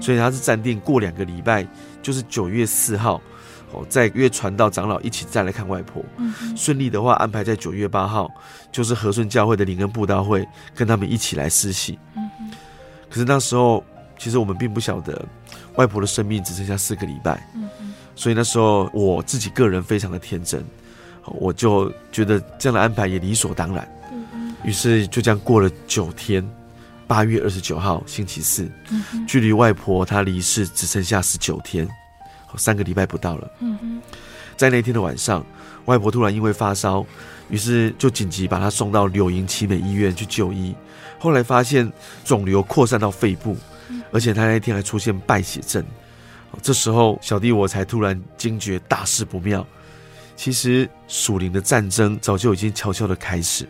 [0.00, 1.66] 所以他是暂定过两个礼拜，
[2.00, 3.20] 就是九月四号，
[3.72, 6.04] 哦，再约传道长老一起再来看外婆。
[6.16, 8.30] 嗯，顺利的话，安排在九月八号，
[8.72, 11.98] 就是和顺教会的灵恩布道会，跟他们一起来施洗。
[13.08, 13.84] 可是那时候，
[14.18, 15.24] 其实我们并不晓得，
[15.76, 17.48] 外婆的生命只剩下四个礼拜。
[17.54, 17.94] 嗯嗯。
[18.14, 20.64] 所以那时候我自己个人非常的天真，
[21.24, 23.88] 我就觉得这样的安排也理所当然。
[24.12, 24.54] 嗯嗯。
[24.64, 26.46] 于是就这样过了九天，
[27.06, 31.88] 八月二十九号星期四，嗯，距离外婆她离世只剩下十九天，
[32.56, 33.50] 三个礼拜不到了。
[33.60, 34.02] 嗯嗯。
[34.56, 35.44] 在那天的晚上，
[35.86, 37.04] 外婆突然因为发烧，
[37.48, 40.74] 于是就紧急把她送到柳营奇美医院去就医。
[41.18, 41.90] 后来发现
[42.24, 43.56] 肿瘤扩散到肺部，
[44.12, 45.84] 而且她那天还出现败血症。
[46.60, 49.66] 这时候小弟我才突然惊觉大事不妙。
[50.36, 53.68] 其实属灵的战争早就已经悄悄的开始，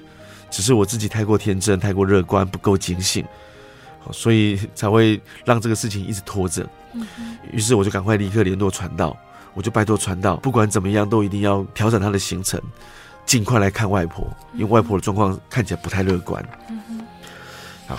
[0.51, 3.25] 只是我自己太过天真、太过乐观、不够警醒，
[4.13, 6.69] 所以才会让这个事情一直拖着。
[7.53, 9.17] 于是我就赶快立刻联络传道，
[9.55, 12.61] 我就拜托传道，不管怎么样都一定要调整他的行程，
[13.25, 16.45] 尽快来看外婆，因为外婆的状况看起来不太乐观。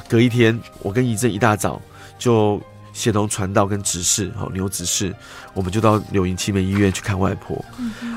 [0.07, 1.81] 隔一天，我跟怡正一大早
[2.17, 2.61] 就
[2.93, 5.13] 协同传道跟执事，好牛执事，
[5.53, 7.63] 我们就到柳营七美医院去看外婆。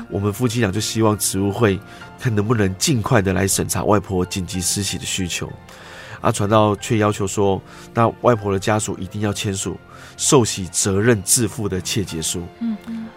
[0.09, 1.79] 我们夫妻俩就希望植物会
[2.19, 5.51] 看能不能尽快的来审查外婆紧急施洗的需求。
[6.25, 7.61] 啊，传道却要求说，
[7.93, 9.77] 那外婆的家属一定要签署
[10.17, 12.41] 受洗责任自负的切结书。
[12.59, 13.07] 嗯嗯。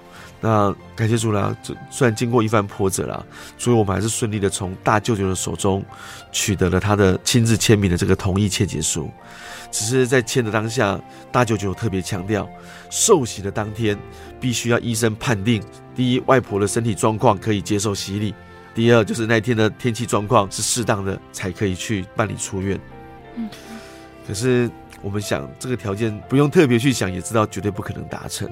[0.41, 1.57] 那感谢主啦，
[1.91, 3.25] 虽然经过一番波折啦，
[3.57, 5.83] 所以我们还是顺利的从大舅舅的手中
[6.31, 9.11] 取得了他的亲自签名的这个同意切结书。
[9.71, 11.01] 只是在签的当下，
[11.33, 12.47] 大舅舅特别强调，
[12.91, 13.99] 受洗的当天
[14.39, 15.63] 必须要医生判定，
[15.97, 18.33] 第一，外婆的身体状况可以接受洗礼；
[18.75, 22.79] 第二，就是那天的天气状况是适当的，才可以去办理出院。
[23.39, 23.49] 嗯，
[24.27, 24.69] 可是
[25.01, 28.51] 我们想，这个条件不用特别去想，也知道绝对不可能达成。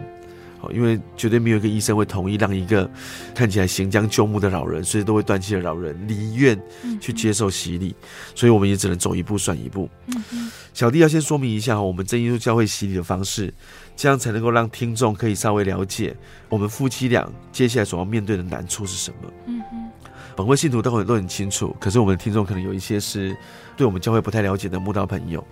[0.58, 2.90] 好因为绝对没有一个医生会同意让一个
[3.34, 6.58] 看起来行将就木的老人，随时都会断气的老人离院
[6.98, 7.94] 去接受洗礼，
[8.34, 9.86] 所以我们也只能走一步算一步。
[10.72, 13.52] 小弟要先说明一下我们真耶稣教会洗礼的方式，
[13.94, 16.16] 这样才能够让听众可以稍微了解
[16.48, 19.52] 我们夫妻俩接下来所要面对的难处是什么。
[20.36, 23.36] 本会信徒都很都很清楚，可是我们的听众可能有一些是
[23.76, 25.44] 对我们教会不太了解的慕道朋友，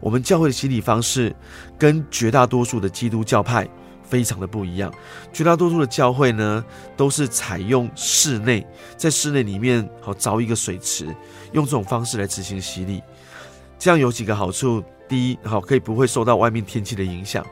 [0.00, 1.34] 我们教会的洗礼方式
[1.78, 3.68] 跟绝大多数的基督教派。
[4.06, 4.92] 非常的不一样，
[5.32, 6.62] 绝大多数的教会呢，
[6.94, 8.64] 都是采用室内，
[8.98, 11.06] 在室内里面好凿一个水池，
[11.52, 13.02] 用这种方式来执行洗礼。
[13.78, 17.42] 这样有几个好处：第一，好可以不会受到外面天气的影响；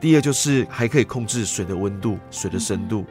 [0.00, 3.04] 第二，就是还可以控制水的温度、水的深度。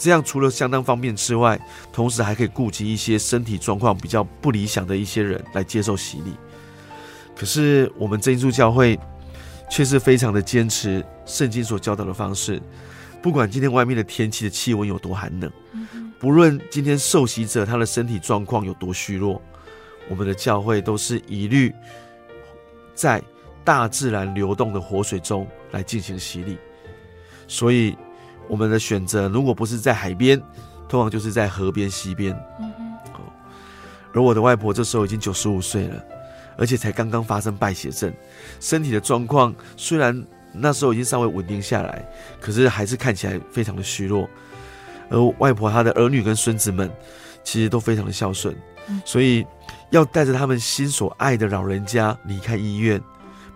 [0.00, 1.60] 这样除了相当方便之外，
[1.92, 6.32] 同时还可以顾及一些身体状况比较不理想的一些人来接受洗礼。
[7.36, 8.98] 可是我们真耶稣教会。
[9.72, 12.60] 却是非常的坚持圣经所教导的方式，
[13.22, 15.48] 不管今天外面的天气的气温有多寒冷，
[16.18, 19.40] 不论今天受洗者他的身体状况有多虚弱，
[20.08, 21.72] 我们的教会都是一律
[22.96, 23.22] 在
[23.62, 26.58] 大自然流动的活水中来进行洗礼。
[27.46, 27.96] 所以
[28.50, 30.38] 我们的选择如果不是在海边，
[30.88, 32.36] 通常就是在河边、溪边。
[34.12, 36.04] 而我的外婆这时候已经九十五岁了。
[36.58, 38.12] 而且才刚刚发生败血症，
[38.58, 42.04] 身体的状况虽然那时候已经稍微稳定下来，
[42.38, 44.28] 可是还是看起来非常的虚弱。
[45.08, 46.90] 而外婆她的儿女跟孙子们
[47.42, 48.54] 其实都非常的孝顺，
[49.06, 49.46] 所以
[49.88, 53.00] 要带着他们心所爱的老人家离开医院，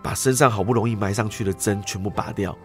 [0.01, 2.57] 把身上好不容易埋上去的针全部拔掉，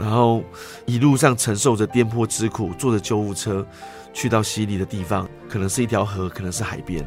[0.00, 0.42] 然后
[0.86, 3.64] 一路上承受着颠簸之苦，坐着救护车。
[4.12, 7.06] 去到洗礼的地方，可能是一条河，可能是海边，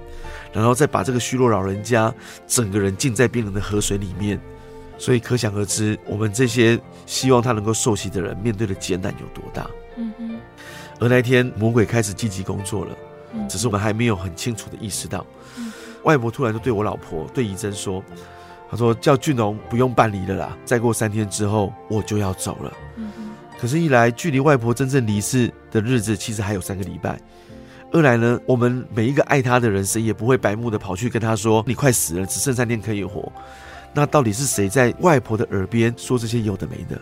[0.54, 2.14] 然后再把这个虚弱老人家
[2.48, 4.40] 整个人浸在冰冷的河水里面，
[4.98, 9.70] 所以可想而知，我们这些希望他能够受洗的人面对的艰难有多大。
[9.98, 10.40] 嗯哼。
[10.98, 12.96] 而那天魔鬼开始积极工作了，
[13.50, 15.26] 只是我们还没有很清楚的意识到。
[16.04, 18.02] 外婆突然就对我老婆对怡珍说
[18.74, 22.74] ：“她说叫俊龙不用办理了啦，再过三天之后我就要走了。”
[23.62, 27.16] 可是，一来距离外婆真正离世的日子其实还有三个礼拜；
[27.92, 33.32] 二来呢，我们每一个爱她的人，谁也不会白目的跑去跟她说：“你快死了，只剩三天可以活。”
[33.94, 37.00] 那到底是谁在外婆的耳边说这些有的没的？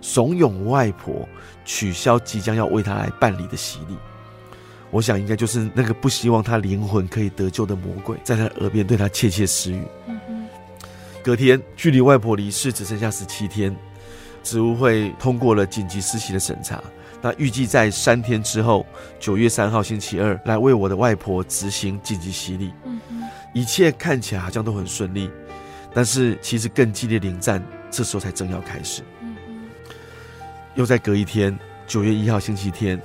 [0.00, 1.28] 怂恿外婆
[1.66, 3.96] 取消即将要为她来办理的洗礼。
[4.90, 9.84] 我想，应该就是那个不希望她灵魂可以得救的魔鬼，在她耳边对她窃窃私语。
[11.22, 13.74] 隔天，距离外婆离世只剩下十七天。
[14.42, 16.82] 植物会通过了紧急实习的审查，
[17.20, 18.86] 那预计在三天之后，
[19.18, 22.72] 九月三号星期二来为我的外婆执行紧急洗礼。
[22.84, 25.30] 嗯哼，一切看起来好像都很顺利，
[25.92, 29.02] 但是其实更激烈的临战这时候才正要开始。
[29.20, 29.94] 嗯哼，
[30.74, 31.56] 又再隔一天，
[31.86, 32.98] 九月一号星期天，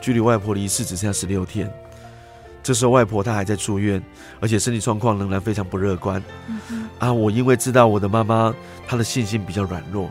[0.00, 1.68] 距离外婆离世只剩下十六天。
[2.66, 4.02] 这时候外婆她还在住院，
[4.40, 6.20] 而且身体状况仍然非常不乐观。
[6.48, 8.52] 嗯，啊，我因为知道我的妈妈
[8.88, 10.10] 她的信心比较软弱。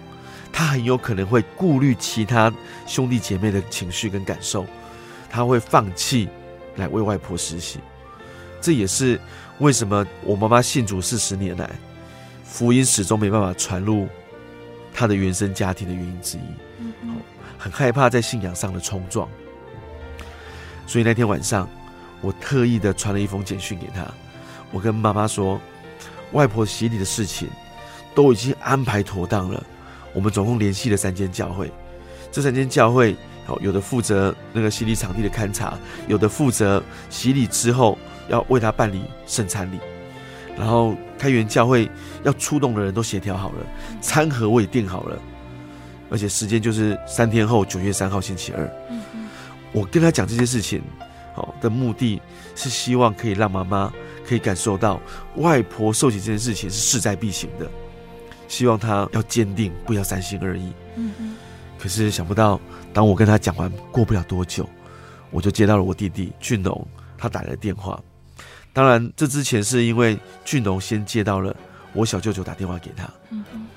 [0.53, 2.49] 她很有可能会顾虑其他
[2.87, 4.65] 兄弟姐妹的情绪跟感受，
[5.29, 6.29] 她会放弃
[6.77, 7.81] 来为外婆实习。
[8.61, 9.19] 这也是
[9.59, 11.69] 为什么我妈妈信主四十年来，
[12.45, 14.07] 福音始终没办法传入
[14.93, 16.41] 她的原生家庭的原因之一。
[17.57, 19.27] 很害怕在信仰上的冲撞，
[20.87, 21.67] 所以那天晚上，
[22.25, 24.03] 我特意的传了一封简讯给他，
[24.71, 25.61] 我跟妈妈说，
[26.31, 27.47] 外婆洗礼的事情
[28.15, 29.63] 都已经安排妥当了。
[30.11, 31.71] 我们总共联系了三间教会，
[32.31, 35.77] 这三间教会，好，有的负责那个洗礼场地的勘察，
[36.07, 36.81] 有的负责
[37.11, 37.95] 洗礼之后
[38.27, 39.77] 要为他办理圣餐礼，
[40.57, 41.87] 然后开元教会
[42.23, 43.57] 要出动的人都协调好了，
[44.01, 45.19] 餐盒我也订好了，
[46.09, 48.67] 而且时间就是三天后九月三号星期二。
[49.71, 50.81] 我跟他讲这些事情，
[51.35, 52.21] 好，的目的
[52.55, 53.91] 是希望可以让妈妈
[54.25, 55.01] 可以感受到
[55.35, 57.69] 外婆受洗这件事情是势在必行的。
[58.47, 60.71] 希望她要坚定，不要三心二意。
[60.95, 61.35] 嗯嗯。
[61.77, 62.59] 可是想不到，
[62.93, 64.67] 当我跟她讲完，过不了多久，
[65.29, 68.01] 我就接到了我弟弟俊龙他打来的电话。
[68.71, 71.53] 当然，这之前是因为俊龙先接到了
[71.91, 73.03] 我小舅舅打电话给他。
[73.29, 73.67] 嗯嗯。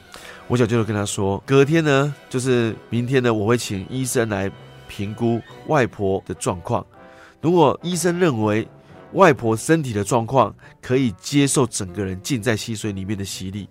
[0.47, 4.51] 我小舅舅跟他说，隔天呢，就是明天呢，我会请医生来
[4.87, 6.87] 评估外婆的状况。
[7.41, 8.67] 如果医生认为
[9.13, 13.69] 外婆身体的状况可以接受整个人浸在溪水里面的洗礼，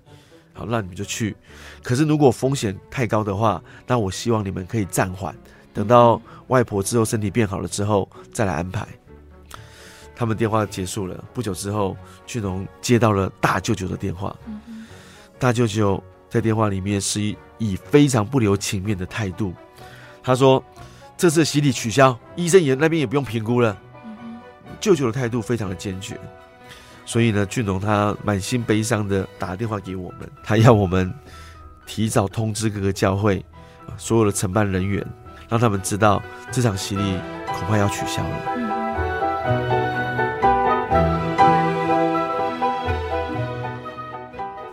[0.54, 1.36] 好，那你们就去。
[1.84, 5.36] 可是如果风险太高的话，那我希望你们可以暂缓，
[5.74, 8.88] 等到外婆之后身体变好了之后再来安排。
[10.16, 11.96] 他们电话结束了，不久之后，
[12.26, 14.36] 俊龙接到了大舅舅的电话。
[15.38, 17.22] 大舅舅在电话里面是
[17.60, 19.54] 以非常不留情面的态度，
[20.24, 20.64] 他说
[21.18, 23.76] ：“这次洗礼取消，医生也那边也不用评估了。”
[24.80, 26.20] 舅舅的态度非常的坚决。
[27.04, 31.12] 所以呢，俊龙他满心悲伤的打电话给我们，他要我们
[31.86, 33.44] 提早通知各个教会
[33.98, 35.04] 所有的承办人员，
[35.50, 38.30] 让他们知道这场洗礼恐怕要取消了。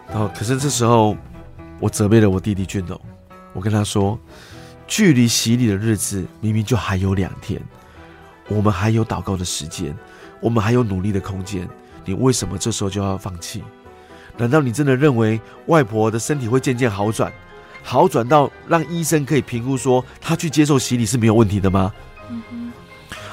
[0.09, 1.17] 然后，可是这时候
[1.81, 3.01] 我责备了我弟弟俊龙，
[3.53, 4.19] 我跟他说，
[4.87, 7.61] 距离洗礼的日子明明就还有两天，
[8.49, 9.97] 我们还有祷告的时间，
[10.41, 11.69] 我们还有努力的空间。
[12.05, 13.65] 你为什么这时候就要放弃？
[14.37, 17.33] 难道你真的认为外婆的身体会渐渐好转，
[17.83, 21.93] 好转到让医生可以评估说她去接受洗礼是没有问题的吗？
[22.29, 22.73] 嗯。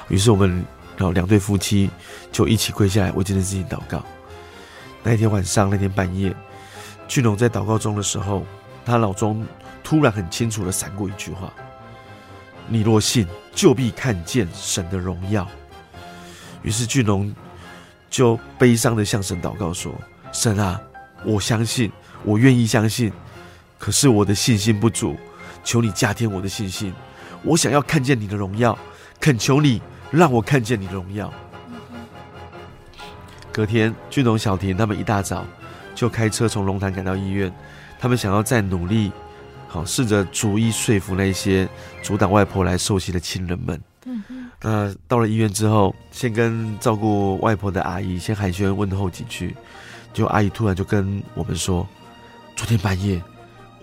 [0.09, 0.63] 于是我们
[0.95, 1.89] 然后两对夫妻
[2.31, 4.03] 就一起跪下来为这件事情祷告。
[5.03, 6.35] 那天晚上，那天半夜，
[7.07, 8.45] 俊龙在祷告中的时候，
[8.85, 9.43] 他脑中
[9.83, 11.51] 突然很清楚的闪过一句话
[12.67, 15.47] ：“你若信，就必看见神的荣耀。”
[16.63, 17.33] 于是俊龙。
[18.09, 19.93] 就悲伤的向神祷告说
[20.33, 20.77] ：“神啊，
[21.23, 21.89] 我相信，
[22.25, 23.09] 我愿意相信，
[23.79, 25.15] 可是我的信心不足，
[25.63, 26.93] 求你加添我的信心。
[27.41, 28.77] 我想要看见你的荣耀，
[29.17, 31.33] 恳求你让我看见你的荣耀。”
[33.49, 35.45] 隔天，俊龙、小婷他们一大早
[35.95, 37.49] 就开车从龙潭赶到医院，
[37.97, 39.09] 他们想要再努力，
[39.71, 41.65] 好试着逐一说服那些
[42.03, 43.81] 阻挡外婆来受洗的亲人们。
[44.59, 49.55] 那到了医院之后，先跟照顾外婆的阿姨先寒暄问候几句，
[50.11, 51.87] 就阿姨突然就跟我们说，
[52.53, 53.23] 昨天半夜，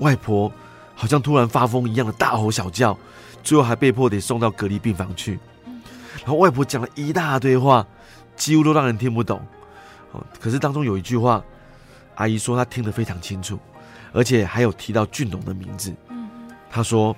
[0.01, 0.53] 外婆
[0.95, 2.97] 好像突然发疯一样的大吼小叫，
[3.43, 5.39] 最后还被迫得送到隔离病房去。
[6.19, 7.87] 然后外婆讲了一大堆话，
[8.37, 9.41] 几乎都让人听不懂。
[10.13, 11.43] 哦，可是当中有一句话，
[12.19, 13.59] 阿姨说她听得非常清楚，
[14.13, 15.95] 而且还有提到俊龙的名字。
[16.69, 17.17] 她说，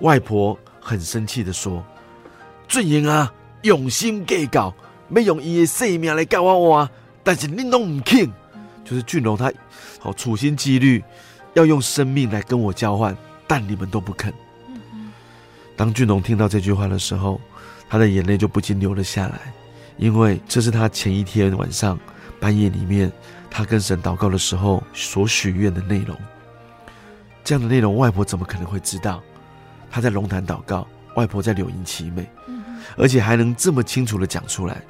[0.00, 1.82] 外婆很生气的说。
[2.66, 3.32] 俊英啊，
[3.62, 4.74] 用心计较，
[5.10, 6.90] 要用伊的性命来教我话，
[7.22, 8.28] 但是你拢唔肯，
[8.84, 9.52] 就是俊龙他
[10.00, 11.02] 好处心积虑
[11.54, 13.16] 要用生命来跟我交换，
[13.46, 14.32] 但你们都不肯。
[15.76, 17.40] 当俊龙听到这句话的时候，
[17.88, 19.52] 他的眼泪就不禁流了下来，
[19.98, 21.98] 因为这是他前一天晚上
[22.40, 23.12] 半夜里面
[23.54, 26.16] 他跟神祷告的时候所许愿的内容。
[27.44, 29.22] 这样的内容，外婆怎么可能会知道？
[29.90, 32.26] 他在龙潭祷告，外婆在柳营祈美。
[32.96, 34.80] 而且还能这么清楚的讲出来，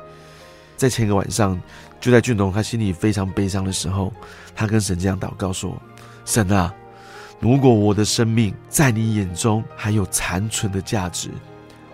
[0.77, 1.61] 在前一个晚上，
[2.01, 4.13] 就在俊龙他心里非常悲伤的时候，
[4.55, 5.77] 他跟神这样祷告说
[6.25, 6.73] ：“神啊，
[7.41, 11.31] 如果我的生命在你眼中还有残存的价值，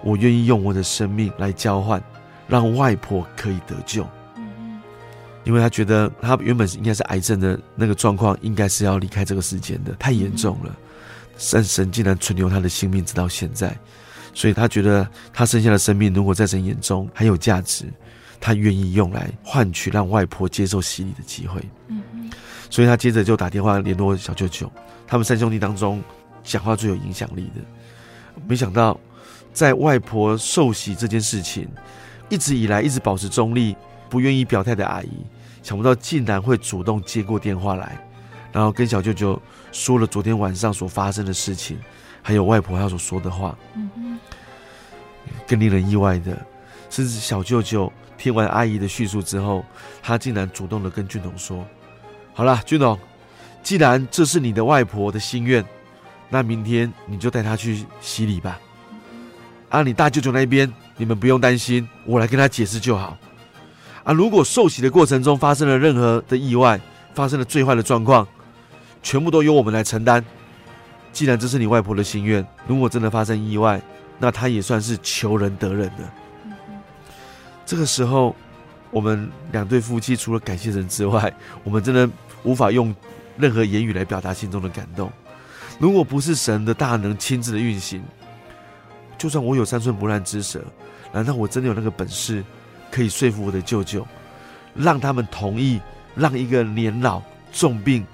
[0.02, 2.02] 我愿意用我的生命来交换，
[2.46, 4.06] 让外婆可以得救。”
[5.45, 10.76] 因为他觉得他原本应该是癌症的那个状况，应该是要离开这个世间的，太严重了，
[11.53, 13.76] 但神竟然存留他的性命直到现在。
[14.34, 17.86] 所以他觉得他剩下的生命，如果在神眼中还有价值，
[18.39, 21.61] 他愿意用来换取让外婆接受洗礼的机会。
[21.89, 22.30] 嗯嗯。
[22.70, 24.70] 所以他接着就打电话联络小舅舅，
[25.07, 26.03] 他们三兄弟当中
[26.45, 28.41] 讲话最有影响力的。
[28.47, 29.01] 没想到，
[29.53, 31.66] 在外婆受洗这件事情，
[32.28, 33.74] 一直以来一直保持中立、
[34.09, 35.11] 不愿意表态的阿姨，
[35.62, 37.96] 想不到竟然会主动接过电话来，
[38.52, 39.40] 然后跟小舅舅
[39.72, 41.78] 说了昨天晚上所发生的事情，
[42.22, 43.56] 还有外婆她所说的话。
[43.74, 44.18] 嗯
[45.46, 46.46] 更令人意外的
[46.90, 49.64] 是，小舅舅听完阿姨的叙述之后，
[50.02, 51.66] 他竟然主动的跟俊龙说
[52.34, 52.98] ：“好了，俊龙，
[53.62, 55.64] 既然这是你的外婆的心愿，
[56.28, 58.61] 那明天你就带她去洗礼吧。
[59.70, 63.16] 啊，你大舅舅那边你们不用担心，我来跟他解释就好。
[64.09, 66.80] 啊，如果受洗的过程中发生了任何的意外，
[67.12, 68.26] 发生了最坏的状况，
[69.02, 70.24] 全部都由我们来承担。
[71.12, 73.78] 既然这是你外婆的心愿，如果真的发生意外，
[74.18, 76.11] 那他也算是求人得人的。
[77.66, 78.34] 这个时候，
[78.90, 81.30] 我们两对夫妻除了感谢神之外，
[81.62, 82.09] 我们真的
[82.44, 82.94] 无法用
[83.36, 85.12] 任何言语来表达心中的感动。
[85.78, 88.02] 如果不是神的大能亲自的运行，
[89.18, 90.64] 就算我有三寸不烂之舌，
[91.12, 92.42] 难道我真的有那个本事
[92.91, 94.07] 可以说服我的舅舅，
[94.74, 95.80] 让他们同意
[96.14, 97.22] 让一个年老
[97.53, 98.07] 重病，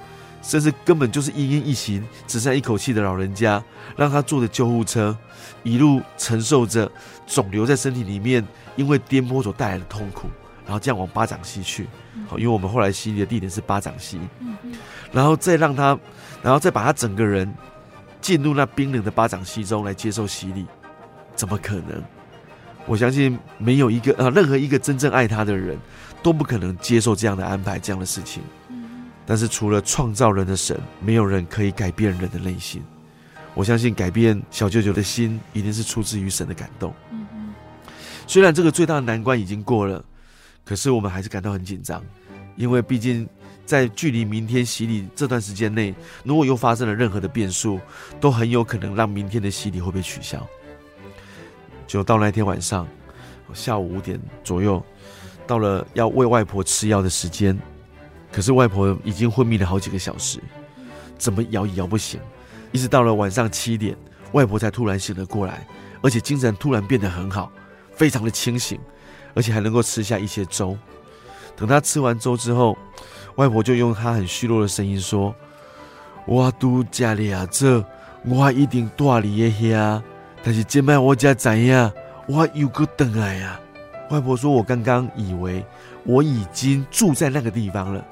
[0.43, 3.63] 甚至根本就是奄奄一息、只剩一口气的老人家，
[3.97, 5.17] 让他坐着救护车，
[5.63, 6.91] 一路承受着
[7.27, 8.47] 肿瘤在身体里面
[8.77, 10.29] 因为颠簸所带来的痛苦，
[10.65, 11.87] 然后这样往巴掌溪去。
[12.29, 14.21] 好，因为我们后来洗礼的地点是巴掌溪，
[15.13, 15.99] 然后再让他，
[16.43, 17.53] 然后再把他整个人
[18.21, 20.65] 进入那冰冷的巴掌溪中来接受洗礼，
[21.35, 22.03] 怎么可能？
[22.87, 25.79] 我相信没有一个啊，任何一个真正爱他的人
[26.23, 28.43] 都不可能接受这样的安排，这样的事情。
[29.27, 32.83] 但是除了创造人的神，没有人可以改变人的内心。
[33.55, 36.93] 我相信改变小舅舅的心，一定是出自于神的感动。
[38.27, 40.05] 虽然这个最大的难关已经过了，
[40.65, 42.03] 可是我们还是感到很紧张，
[42.57, 43.27] 因为毕竟
[43.65, 47.81] 在距离明天洗礼这段时间内，如果又发生了任何的变数，
[48.21, 50.47] 都很有可能让明天的洗礼会被取消。
[51.87, 52.87] 就到那天晚上，
[53.53, 54.83] 下午五点左右，
[55.47, 57.59] 到了要喂外婆吃药的时间。
[58.33, 60.41] 可是外婆已经昏迷了好几个小时，
[61.17, 62.19] 怎么摇也摇不醒，
[62.73, 63.97] 一直到了晚上七点，
[64.33, 65.67] 外婆才突然醒了过来，
[66.03, 67.53] 而且精神突然变得很好，
[67.93, 68.81] 非常的清醒，
[69.35, 70.77] 而且还能够吃下一些粥。
[71.55, 72.77] 等她吃完粥之后，
[73.37, 75.33] 外婆就用她很虚弱的声音说
[76.27, 77.85] ：“我都家里啊，这
[78.25, 80.03] 我一定大你的遐，
[80.45, 81.93] 但是今麦我才知影，
[82.29, 83.59] 我又个回来呀。”
[84.11, 85.65] 外婆说：“我刚刚以为
[86.05, 88.05] 我已经住在那个地方了。”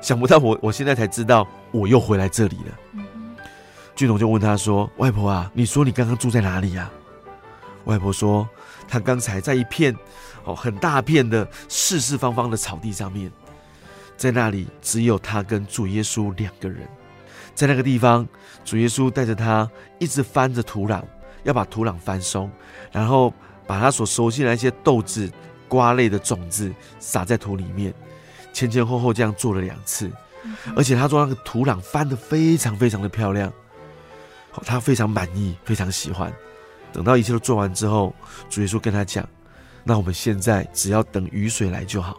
[0.00, 2.78] 想不到我，我现在才知道我又回来这里了。
[2.94, 3.04] 嗯、
[3.94, 6.90] 俊龙就问他说：“外婆啊，你说你刚刚住在哪里呀、啊？”
[7.84, 8.48] 外婆说
[8.88, 9.94] ：“她刚才在一片
[10.44, 13.30] 哦很大片的四四方方的草地上面，
[14.16, 16.88] 在那里只有他跟主耶稣两个人。
[17.54, 18.26] 在那个地方，
[18.64, 21.02] 主耶稣带着他一直翻着土壤，
[21.48, 22.50] 要把土壤翻松，
[22.92, 23.32] 然后
[23.66, 25.30] 把他所熟悉的那些豆子、
[25.66, 27.92] 瓜类的种子撒在土里面。”
[28.52, 30.10] 前前后后这样做了两次，
[30.74, 33.52] 而且他说那个土壤翻得非常非常的漂亮，
[34.64, 36.32] 他非常满意，非常喜欢。
[36.92, 38.12] 等到一切都做完之后，
[38.50, 39.28] 主耶稣跟他讲
[39.84, 42.18] ：“那我们现在只要等雨水来就好。”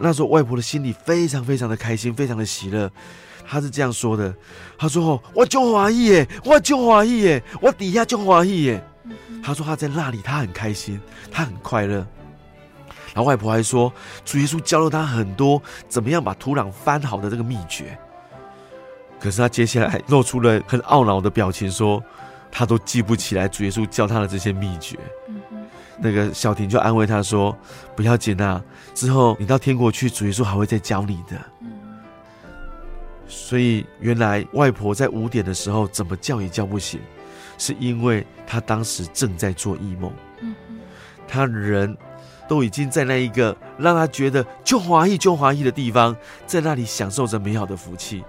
[0.00, 2.90] 那时候外婆的心里非常非常的开心，非常的喜乐。
[3.46, 4.34] 他是这样说的
[4.78, 8.84] ：“他说哦，我就欢喜耶，我就欢喜耶，我底下就欢喜耶。”
[9.42, 10.98] 他说他在那里，他很开心，
[11.30, 12.06] 他很快乐。
[13.12, 13.92] 然后外婆还说，
[14.24, 17.96] 主耶稣教了他很多怎么样把土壤翻好的这个秘诀。
[19.20, 22.02] 可是他接下来露出了很懊恼的表情，说
[22.50, 24.98] 他都记不起来主耶稣教他的这些秘诀。
[25.98, 27.56] 那个小婷就安慰他说
[27.94, 28.60] ：“不要紧啊，
[28.94, 31.38] 之后你到天国去，主耶稣还会再教你的。”
[33.26, 37.00] 所以原来外婆在五点的时候怎么叫也叫不醒，
[37.58, 40.12] 是因为她当时正在做异梦。
[41.26, 41.96] 她人。
[42.46, 46.14] 都已经在那一个让她觉得就华裔就华裔的地方，
[46.46, 48.22] 在那里享受着美好的福气，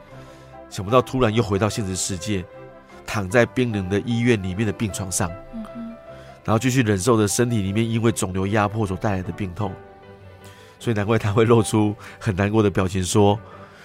[0.70, 2.42] 想不到突然又回到现实世界，
[3.06, 5.30] 躺在冰冷的医院里面的病床上，
[6.46, 9.74] 然后继续忍受着身体里面因为肿瘤压迫所带来的病痛，
[10.80, 13.38] 所以难怪他会露出很难过的表情，说：“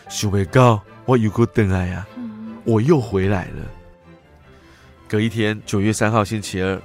[0.09, 0.81] 想不到
[1.11, 2.07] 我有过等来呀，
[2.63, 3.67] 我又回来了。”
[5.11, 6.81] 隔一天，九月三号星期二，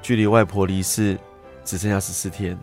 [0.00, 1.18] 距离外婆离世
[1.62, 2.58] 只剩下十四天。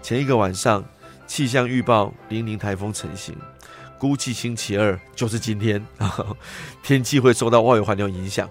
[0.00, 0.84] 前一个晚上，
[1.26, 3.36] 气象预报零零台风成型，
[3.98, 5.84] 估计星期二就是今天，
[6.84, 8.48] 天气会受到外围环流影响。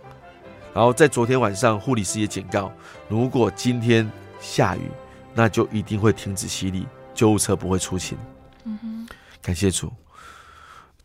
[0.73, 2.69] 然后在昨天晚上，护理师也警告，
[3.07, 4.11] 如果今天
[4.41, 4.81] 下雨，
[5.33, 8.17] 那就一定会停止洗礼，救护车不会出勤。
[8.65, 9.07] 嗯哼，
[9.41, 9.89] 感谢主。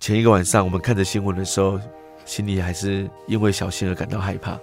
[0.01, 1.79] 前一个晚上，我们看着新闻的时候，
[2.25, 4.59] 心里还是因为小新而感到害怕。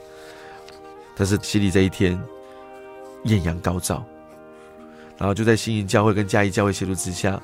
[1.16, 2.20] 但是洗礼这一天，
[3.26, 4.04] 艳阳高照。
[5.18, 7.40] 然后就在新营教会跟嘉义教会协助之下，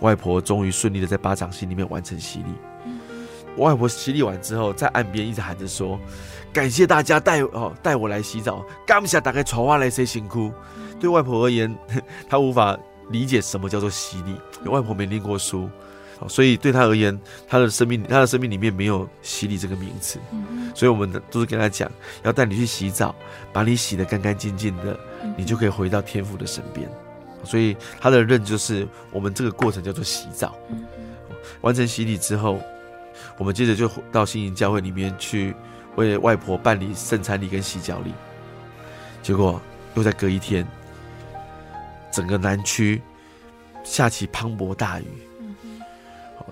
[0.00, 2.46] 外婆终于顺利的在巴掌心里面完成洗礼。
[2.84, 3.00] 嗯、
[3.56, 5.98] 外婆洗礼完之后，在岸边一直喊着说
[6.52, 10.52] ：“感谢大家带哦带我来洗澡，刚下打开床花来谁辛苦。”
[11.00, 11.74] 对外婆而言，
[12.28, 12.78] 她无法
[13.10, 15.68] 理解什么叫做洗礼，外婆没念过书，
[16.28, 20.18] 所以对他而言，他的生命他的生命里面没有洗礼这个名词。
[20.32, 21.90] 嗯、所以我们都是跟他讲，
[22.22, 23.14] 要带你去洗澡，
[23.52, 24.98] 把你洗得干干净净的，
[25.36, 26.88] 你就可以回到天父的身边。
[27.44, 30.56] 所以他的任就是我们这个过程叫做洗澡，
[31.60, 32.60] 完成洗礼之后，
[33.36, 35.54] 我们接着就到新营教会里面去
[35.96, 38.12] 为外婆办理圣餐礼跟洗脚礼。
[39.22, 39.60] 结果
[39.94, 40.66] 又在隔一天，
[42.10, 43.00] 整个南区
[43.84, 45.04] 下起磅礴大雨，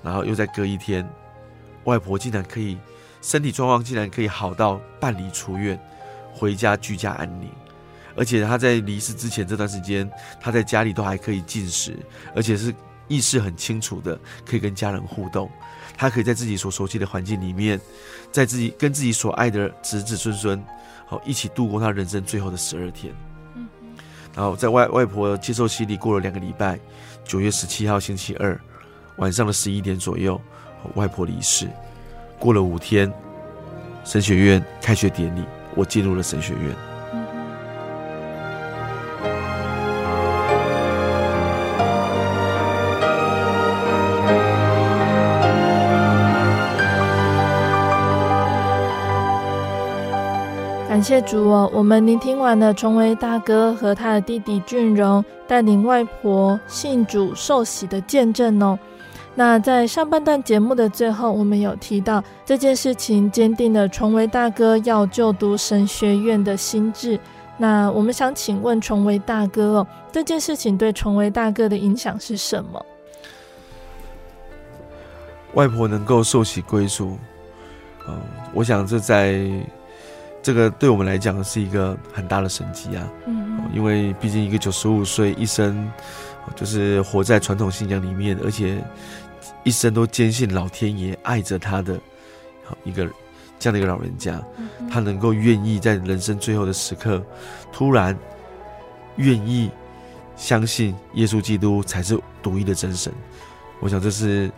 [0.03, 1.09] 然后又再隔一天，
[1.85, 2.79] 外婆竟然可以
[3.21, 5.79] 身体状况竟然可以好到办理出院，
[6.33, 7.49] 回家居家安宁。
[8.17, 10.09] 而且她在离世之前这段时间，
[10.41, 11.97] 她在家里都还可以进食，
[12.35, 12.73] 而且是
[13.09, 15.51] 意识很清楚的，可以跟家人互动。
[15.97, 17.81] 她可以在自己所熟悉的环境里面，
[18.31, 20.65] 在自己跟自己所爱的子子孙孙，
[21.07, 23.13] 好一起度过她人生最后的十二天。
[24.35, 26.79] 然后在外外婆接受洗礼过了两个礼拜，
[27.25, 28.61] 九月十七号星期二
[29.17, 30.41] 晚上的十一点左右，
[30.95, 31.69] 外婆离世。
[32.39, 33.13] 过了五天，
[34.05, 35.45] 神学院开学典礼，
[35.75, 36.75] 我进入了神学院。
[50.89, 58.79] 感谢主哦，我们聆听完了崇维大哥和他的弟弟俊荣带领外婆信主受洗的见证哦。
[59.35, 67.19] 那在上半段节目的最后，我们有提到这件事情，坚定了崇维大哥要就读神学院的心智。
[67.57, 72.85] 那我们想请问崇维大哥哦，这件事情对崇维大哥的影响是什么？
[75.55, 77.17] 外婆能够受洗归主，
[78.09, 78.21] 嗯，
[78.53, 79.49] 我想这在。
[80.43, 83.11] 这个对我们来讲是一个很大的神迹啊！
[83.25, 85.91] 嗯，因为毕竟一个九十五岁一生，
[86.55, 88.85] 就是活在传统信仰里面，而且
[89.65, 91.99] 一生都坚信老天爷爱着他的，
[92.65, 93.05] 好一个
[93.59, 94.41] 这样的一个老人家，
[94.91, 97.23] 他能够愿意在人生最后的时刻，
[97.73, 98.17] 突然
[99.17, 99.71] 愿意
[100.37, 103.13] 相信耶稣基督才是独一的真神。
[103.81, 104.51] 我想这是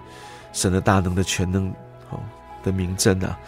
[0.53, 1.73] 神的大能的全能，
[2.09, 2.23] 好
[2.63, 3.39] 的明证啊！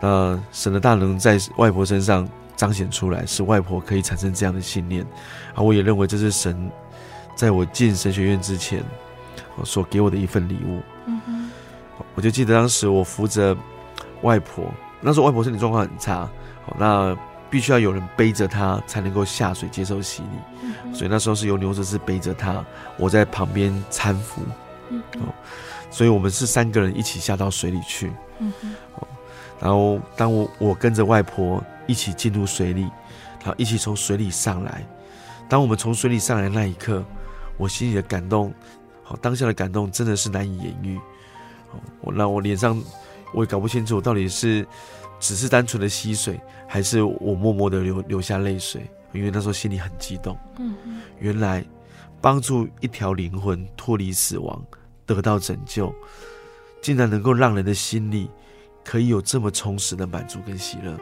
[0.00, 5.04] 那神的大能在外婆身上彰显出来，使外婆可以产生这样的信念。
[5.54, 6.70] 啊，我也认为这是神
[7.36, 8.82] 在我进神学院之前，
[9.64, 10.80] 所给我的一份礼物。
[11.06, 11.50] 嗯哼，
[12.14, 13.56] 我就记得当时我扶着
[14.22, 14.64] 外婆，
[15.00, 16.28] 那时候外婆身体状况很差，
[16.78, 17.16] 那
[17.48, 22.64] 必须要有人背着她才能够下水接受洗礼，所以那时候是由牛哲士背着她，
[22.96, 24.42] 我在旁边搀扶。
[24.88, 25.02] 嗯，
[25.90, 28.12] 所以我们是三个人一起下到水里去。
[28.38, 28.74] 嗯哼。
[29.60, 32.82] 然后，当我我跟着外婆一起进入水里，
[33.40, 34.82] 然后一起从水里上来。
[35.50, 37.04] 当我们从水里上来那一刻，
[37.58, 38.54] 我心里的感动，
[39.10, 41.00] 好当下的感动真的是难以言喻。
[42.00, 42.80] 我那我脸上
[43.34, 44.64] 我也搞不清楚到底是
[45.18, 50.38] 只是单纯的吸水，还是我默默的流流下泪水，因为那时候心里很激动。
[50.60, 50.76] 嗯，
[51.18, 51.64] 原来
[52.20, 54.64] 帮助一条灵魂脱离死亡，
[55.04, 55.92] 得到拯救，
[56.80, 58.30] 竟然能够让人的心里。
[58.82, 60.98] 可以有这么充实的满足跟喜乐，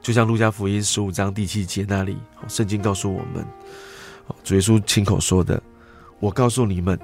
[0.00, 2.16] 就像路加福音十五章第七节那里，
[2.48, 3.44] 圣经告诉我们，
[4.44, 5.60] 主耶稣亲口说的
[6.20, 6.98] ：“我告诉你们，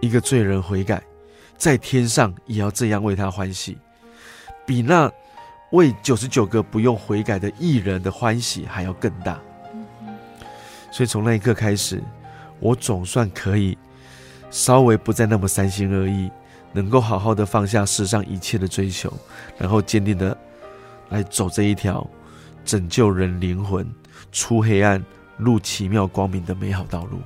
[0.00, 1.00] 一个罪人悔改，
[1.56, 3.78] 在天上也要这样为他欢喜，
[4.66, 5.08] 比那
[5.70, 9.38] 为九十九个不用悔改的义人的欢喜还要更大。”
[10.90, 12.02] 所以从那一刻开始，
[12.58, 13.78] 我总算可以
[14.50, 16.30] 稍微不再那么三心二意。
[16.74, 19.12] 能够好好的放下世上一切的追求，
[19.58, 20.34] 然后坚定的
[21.10, 22.08] 来走这一条
[22.64, 23.86] 拯救人灵魂、
[24.32, 25.04] 出黑暗
[25.36, 27.20] 入奇妙光明的美好道路。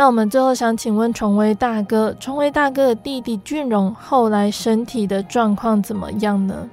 [0.00, 6.70] 那我们最后想请问崇威大哥，崇威大哥的弟弟俊荣后来身体的状况怎么样呢？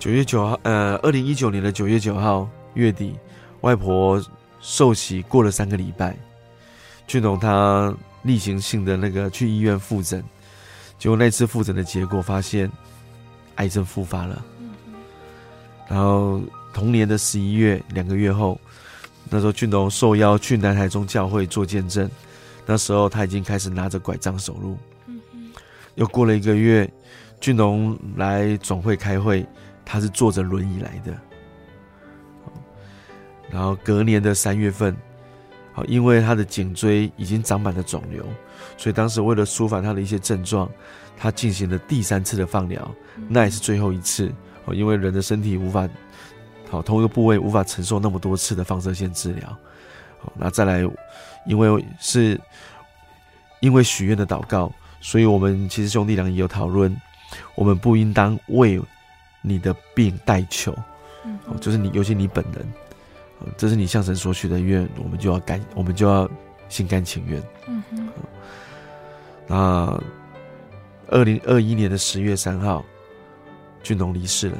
[0.00, 3.14] 九月九号，呃，二零一九年的九月九号月底，
[3.60, 4.20] 外婆
[4.60, 6.16] 受洗过了三个礼拜，
[7.06, 7.94] 俊荣他。
[8.22, 10.22] 例行性的那个去医院复诊，
[10.98, 12.68] 结果那次复诊的结果发现
[13.56, 14.42] 癌症复发了。
[15.88, 16.40] 然后
[16.72, 18.60] 同年的十一月，两个月后，
[19.32, 22.08] 那时候俊荣受邀去南台中教会做见证，
[22.66, 24.76] 那时候他已经开始拿着拐杖走路。
[25.06, 25.18] 嗯
[25.94, 26.90] 又过了一个月，
[27.40, 29.46] 俊荣来总会开会，
[29.86, 31.18] 他是坐着轮椅来的。
[33.50, 34.94] 然后隔年的三月份。
[35.74, 38.22] 好，因为他的颈椎已经长满了肿瘤，
[38.76, 40.70] 所以当时为了舒缓他的一些症状，
[41.16, 42.94] 他进行了第三次的放疗，
[43.26, 44.30] 那也是最后一次。
[44.66, 45.88] 哦，因为人的身体无法，
[46.72, 49.46] 好，同一个部位无法承受那么多次的放射线治疗。
[50.18, 50.80] 好，那再来，
[51.44, 52.40] 因为是
[53.60, 56.98] 因为许愿的祷告，所以我们其实兄弟俩也有讨论，
[57.54, 58.80] 我们不应当为
[59.42, 60.72] 你的病代求，
[61.44, 62.66] 哦，就是你，尤其你本人。
[63.58, 66.26] 这是你向神所许的愿，我们就要甘，我们就要
[66.70, 67.42] 心甘情愿。
[67.66, 68.08] 嗯哼。
[69.46, 70.00] 那
[71.08, 72.82] 二零二一年的十月三号，
[73.82, 74.56] 俊龙离世了，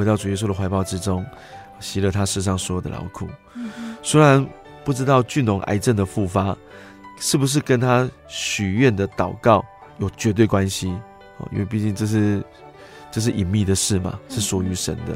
[0.00, 1.22] 回到主耶稣的怀抱之中，
[1.78, 3.28] 洗了他世上所有的劳苦。
[4.02, 4.44] 虽然
[4.82, 6.56] 不知道俊龙癌症的复发
[7.18, 9.62] 是不是跟他许愿的祷告
[9.98, 10.88] 有绝对关系？
[11.36, 12.42] 哦，因为毕竟这是
[13.10, 15.12] 这是隐秘的事嘛，是属于神的。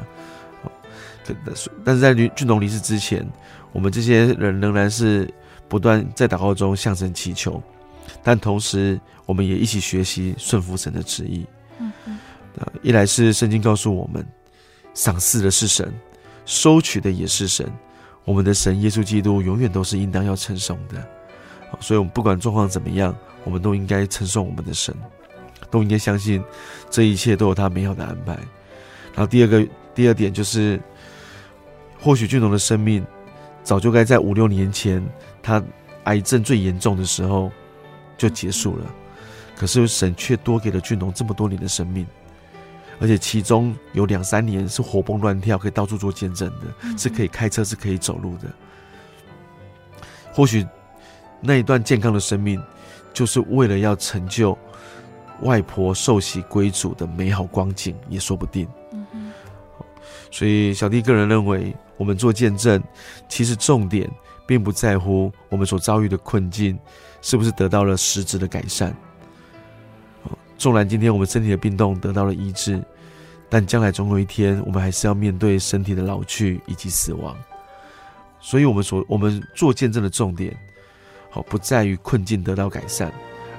[0.65, 0.73] 哦，
[1.83, 3.27] 但是在俊俊龙离世之前，
[3.73, 5.33] 我们这些人仍然是
[5.67, 7.63] 不断在祷告中向神祈求，
[8.23, 11.47] 但同时我们也一起学习顺服神的旨意。
[11.79, 12.19] 嗯嗯。
[12.83, 14.25] 一来是圣经告诉我们，
[14.95, 15.93] 赏赐的是神，
[16.47, 17.71] 收取的也是神。
[18.25, 21.07] 我们的神耶稣基督永远都是应当要称颂的，
[21.79, 23.15] 所以，我们不管状况怎么样，
[23.45, 24.97] 我们都应该称颂我们的神，
[25.71, 26.43] 都应该相信
[26.89, 28.33] 这一切都有他美好的安排。
[29.13, 30.81] 然后，第二个第二点就是，
[32.01, 33.05] 或许俊龙的生命
[33.63, 35.05] 早就该在五六年前
[35.43, 35.63] 他
[36.05, 37.53] 癌症最严重的时候
[38.17, 38.87] 就结束了，
[39.55, 42.07] 可是神却多给了俊龙这么多年的生命。
[43.01, 48.49] 而且其中有两三年是活蹦乱跳，可以到处做见证的，嗯、是可以开车，是可以走路的。
[50.33, 50.67] 或许
[51.41, 52.63] 那一段健康的生命，
[53.13, 54.57] 就是为了要成就
[55.43, 58.69] 外婆受洗归主的美好光景，也说不定。
[60.31, 62.83] 所以小弟个人认为，我们做见证，
[63.29, 64.11] 其实重点
[64.47, 66.79] 并不在乎我们所遭遇的困境
[67.23, 68.95] 是不是得到了实质的改善。
[70.65, 72.83] 纵然今天我们身体的病痛得到了医治，
[73.51, 77.37] 但将来总有一天，我们还是要面对身体的老去以及死亡。
[78.41, 80.57] 所以，我们所我们做见证的重点，
[81.29, 83.13] 好，不在于困境得到改善，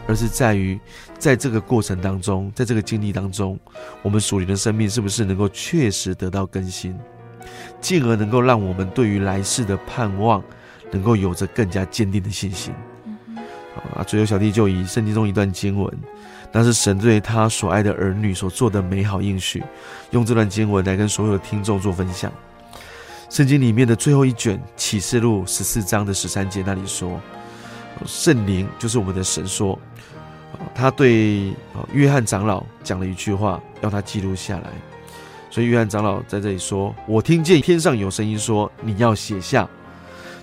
[0.08, 0.80] 而是在于
[1.20, 3.60] 在这个过程当中，在这个经历当中，
[4.02, 6.98] 我们属灵的生命是不是能够确实得到更新，
[7.80, 10.44] 进而能够让我们对于来世的盼望，
[10.90, 12.74] 能够有着更加坚定的信心。
[13.94, 15.96] 啊，最后小弟就以圣经中一段经文。
[16.58, 19.62] 那是神对他所爱的儿女所做的美好应许，
[20.12, 22.32] 用这段经文来跟所有的听众做分享。
[23.30, 27.20] 圣经里面的最后一卷启示录十四章的十三节那里说，
[28.06, 29.78] 圣灵就是我们的神说，
[30.74, 31.54] 他对
[31.92, 34.70] 约翰长老讲了一句话，要他记录下来。
[35.52, 39.68] 所以约翰长老在这里说：“我听见天上有声音说，你要写下，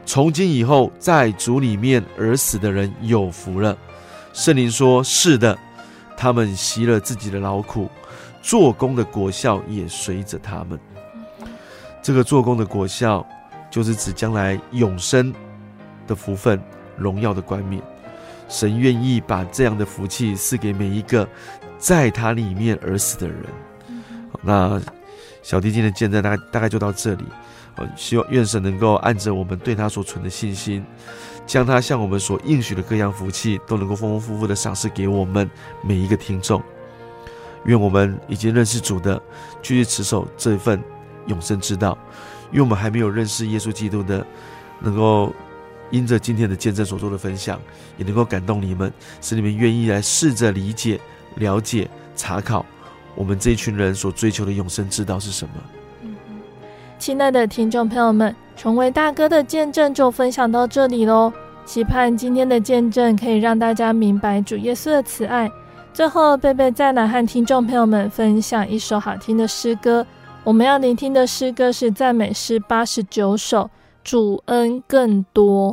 [0.05, 3.75] 从今以后在主里面而死的人有福了。”
[4.35, 5.59] 圣灵说：“是的。”
[6.23, 7.91] 他们习了自己的劳苦，
[8.41, 10.79] 做工的果效也随着他们。
[12.01, 13.27] 这个做工的果效，
[13.69, 15.35] 就是指将来永生
[16.07, 16.63] 的福分、
[16.97, 17.83] 荣耀的冠冕。
[18.49, 21.29] 神愿意把这样的福气赐给每一个
[21.77, 23.39] 在他里面而死的人。
[24.43, 24.81] 那
[25.43, 27.25] 小弟今天的见证大概大概就到这里。
[27.97, 30.85] 希望愿神能够按着我们对他所存的信心。
[31.47, 35.51] 将他向我们所应许的各样福气，都能够丰丰富富的赏赐给我们
[35.83, 36.63] 每一个听众。
[37.65, 39.21] 愿我们已经认识主的，
[39.63, 40.83] 继续持守这份
[41.27, 41.97] 永生之道；
[42.51, 44.27] 愿我们还没有认识耶稣基督的，
[44.81, 45.33] 能够
[45.91, 47.61] 因着今天的见证所做的分享，
[47.97, 50.99] 也能够感动你们，使你们愿意来试着理解、
[51.37, 52.67] 了解、查考
[53.15, 55.55] 我们这一群人所追求的永生之道是什么。
[56.99, 61.33] 亲爱的听众朋友们，成为大哥的见证就分享到这里喽。
[61.65, 65.51] 期盼今天的见证可以让大家明白主耶稣的慈爱。
[65.93, 70.07] 最后，贝贝再来和听众朋友们分享一首好听的诗歌。
[70.45, 73.65] 我们要聆听的诗歌是赞美诗八十九首，
[74.05, 75.73] 《主恩更多》。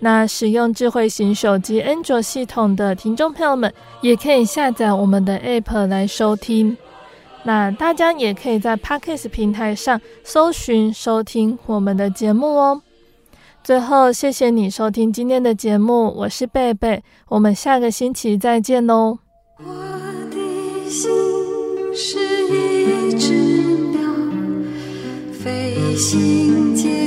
[0.00, 6.76] 那使用智慧型手机安卓系统的听众朋友们，也可以下载我们的 App 来收听。
[7.42, 12.82] 那大家也可以在 Podcast 平台上搜寻收听我们的节目哦。
[13.64, 19.18] 最后，谢谢你收听今天的节目，我是贝贝，我们下个星期再见喽。
[19.58, 19.64] 我
[20.30, 21.10] 的心
[21.94, 22.18] 是
[22.48, 23.32] 一只
[23.90, 24.00] 鸟，
[25.32, 26.97] 飞行。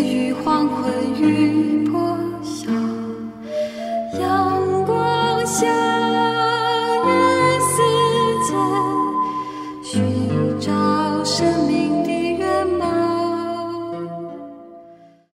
[5.62, 6.01] 家。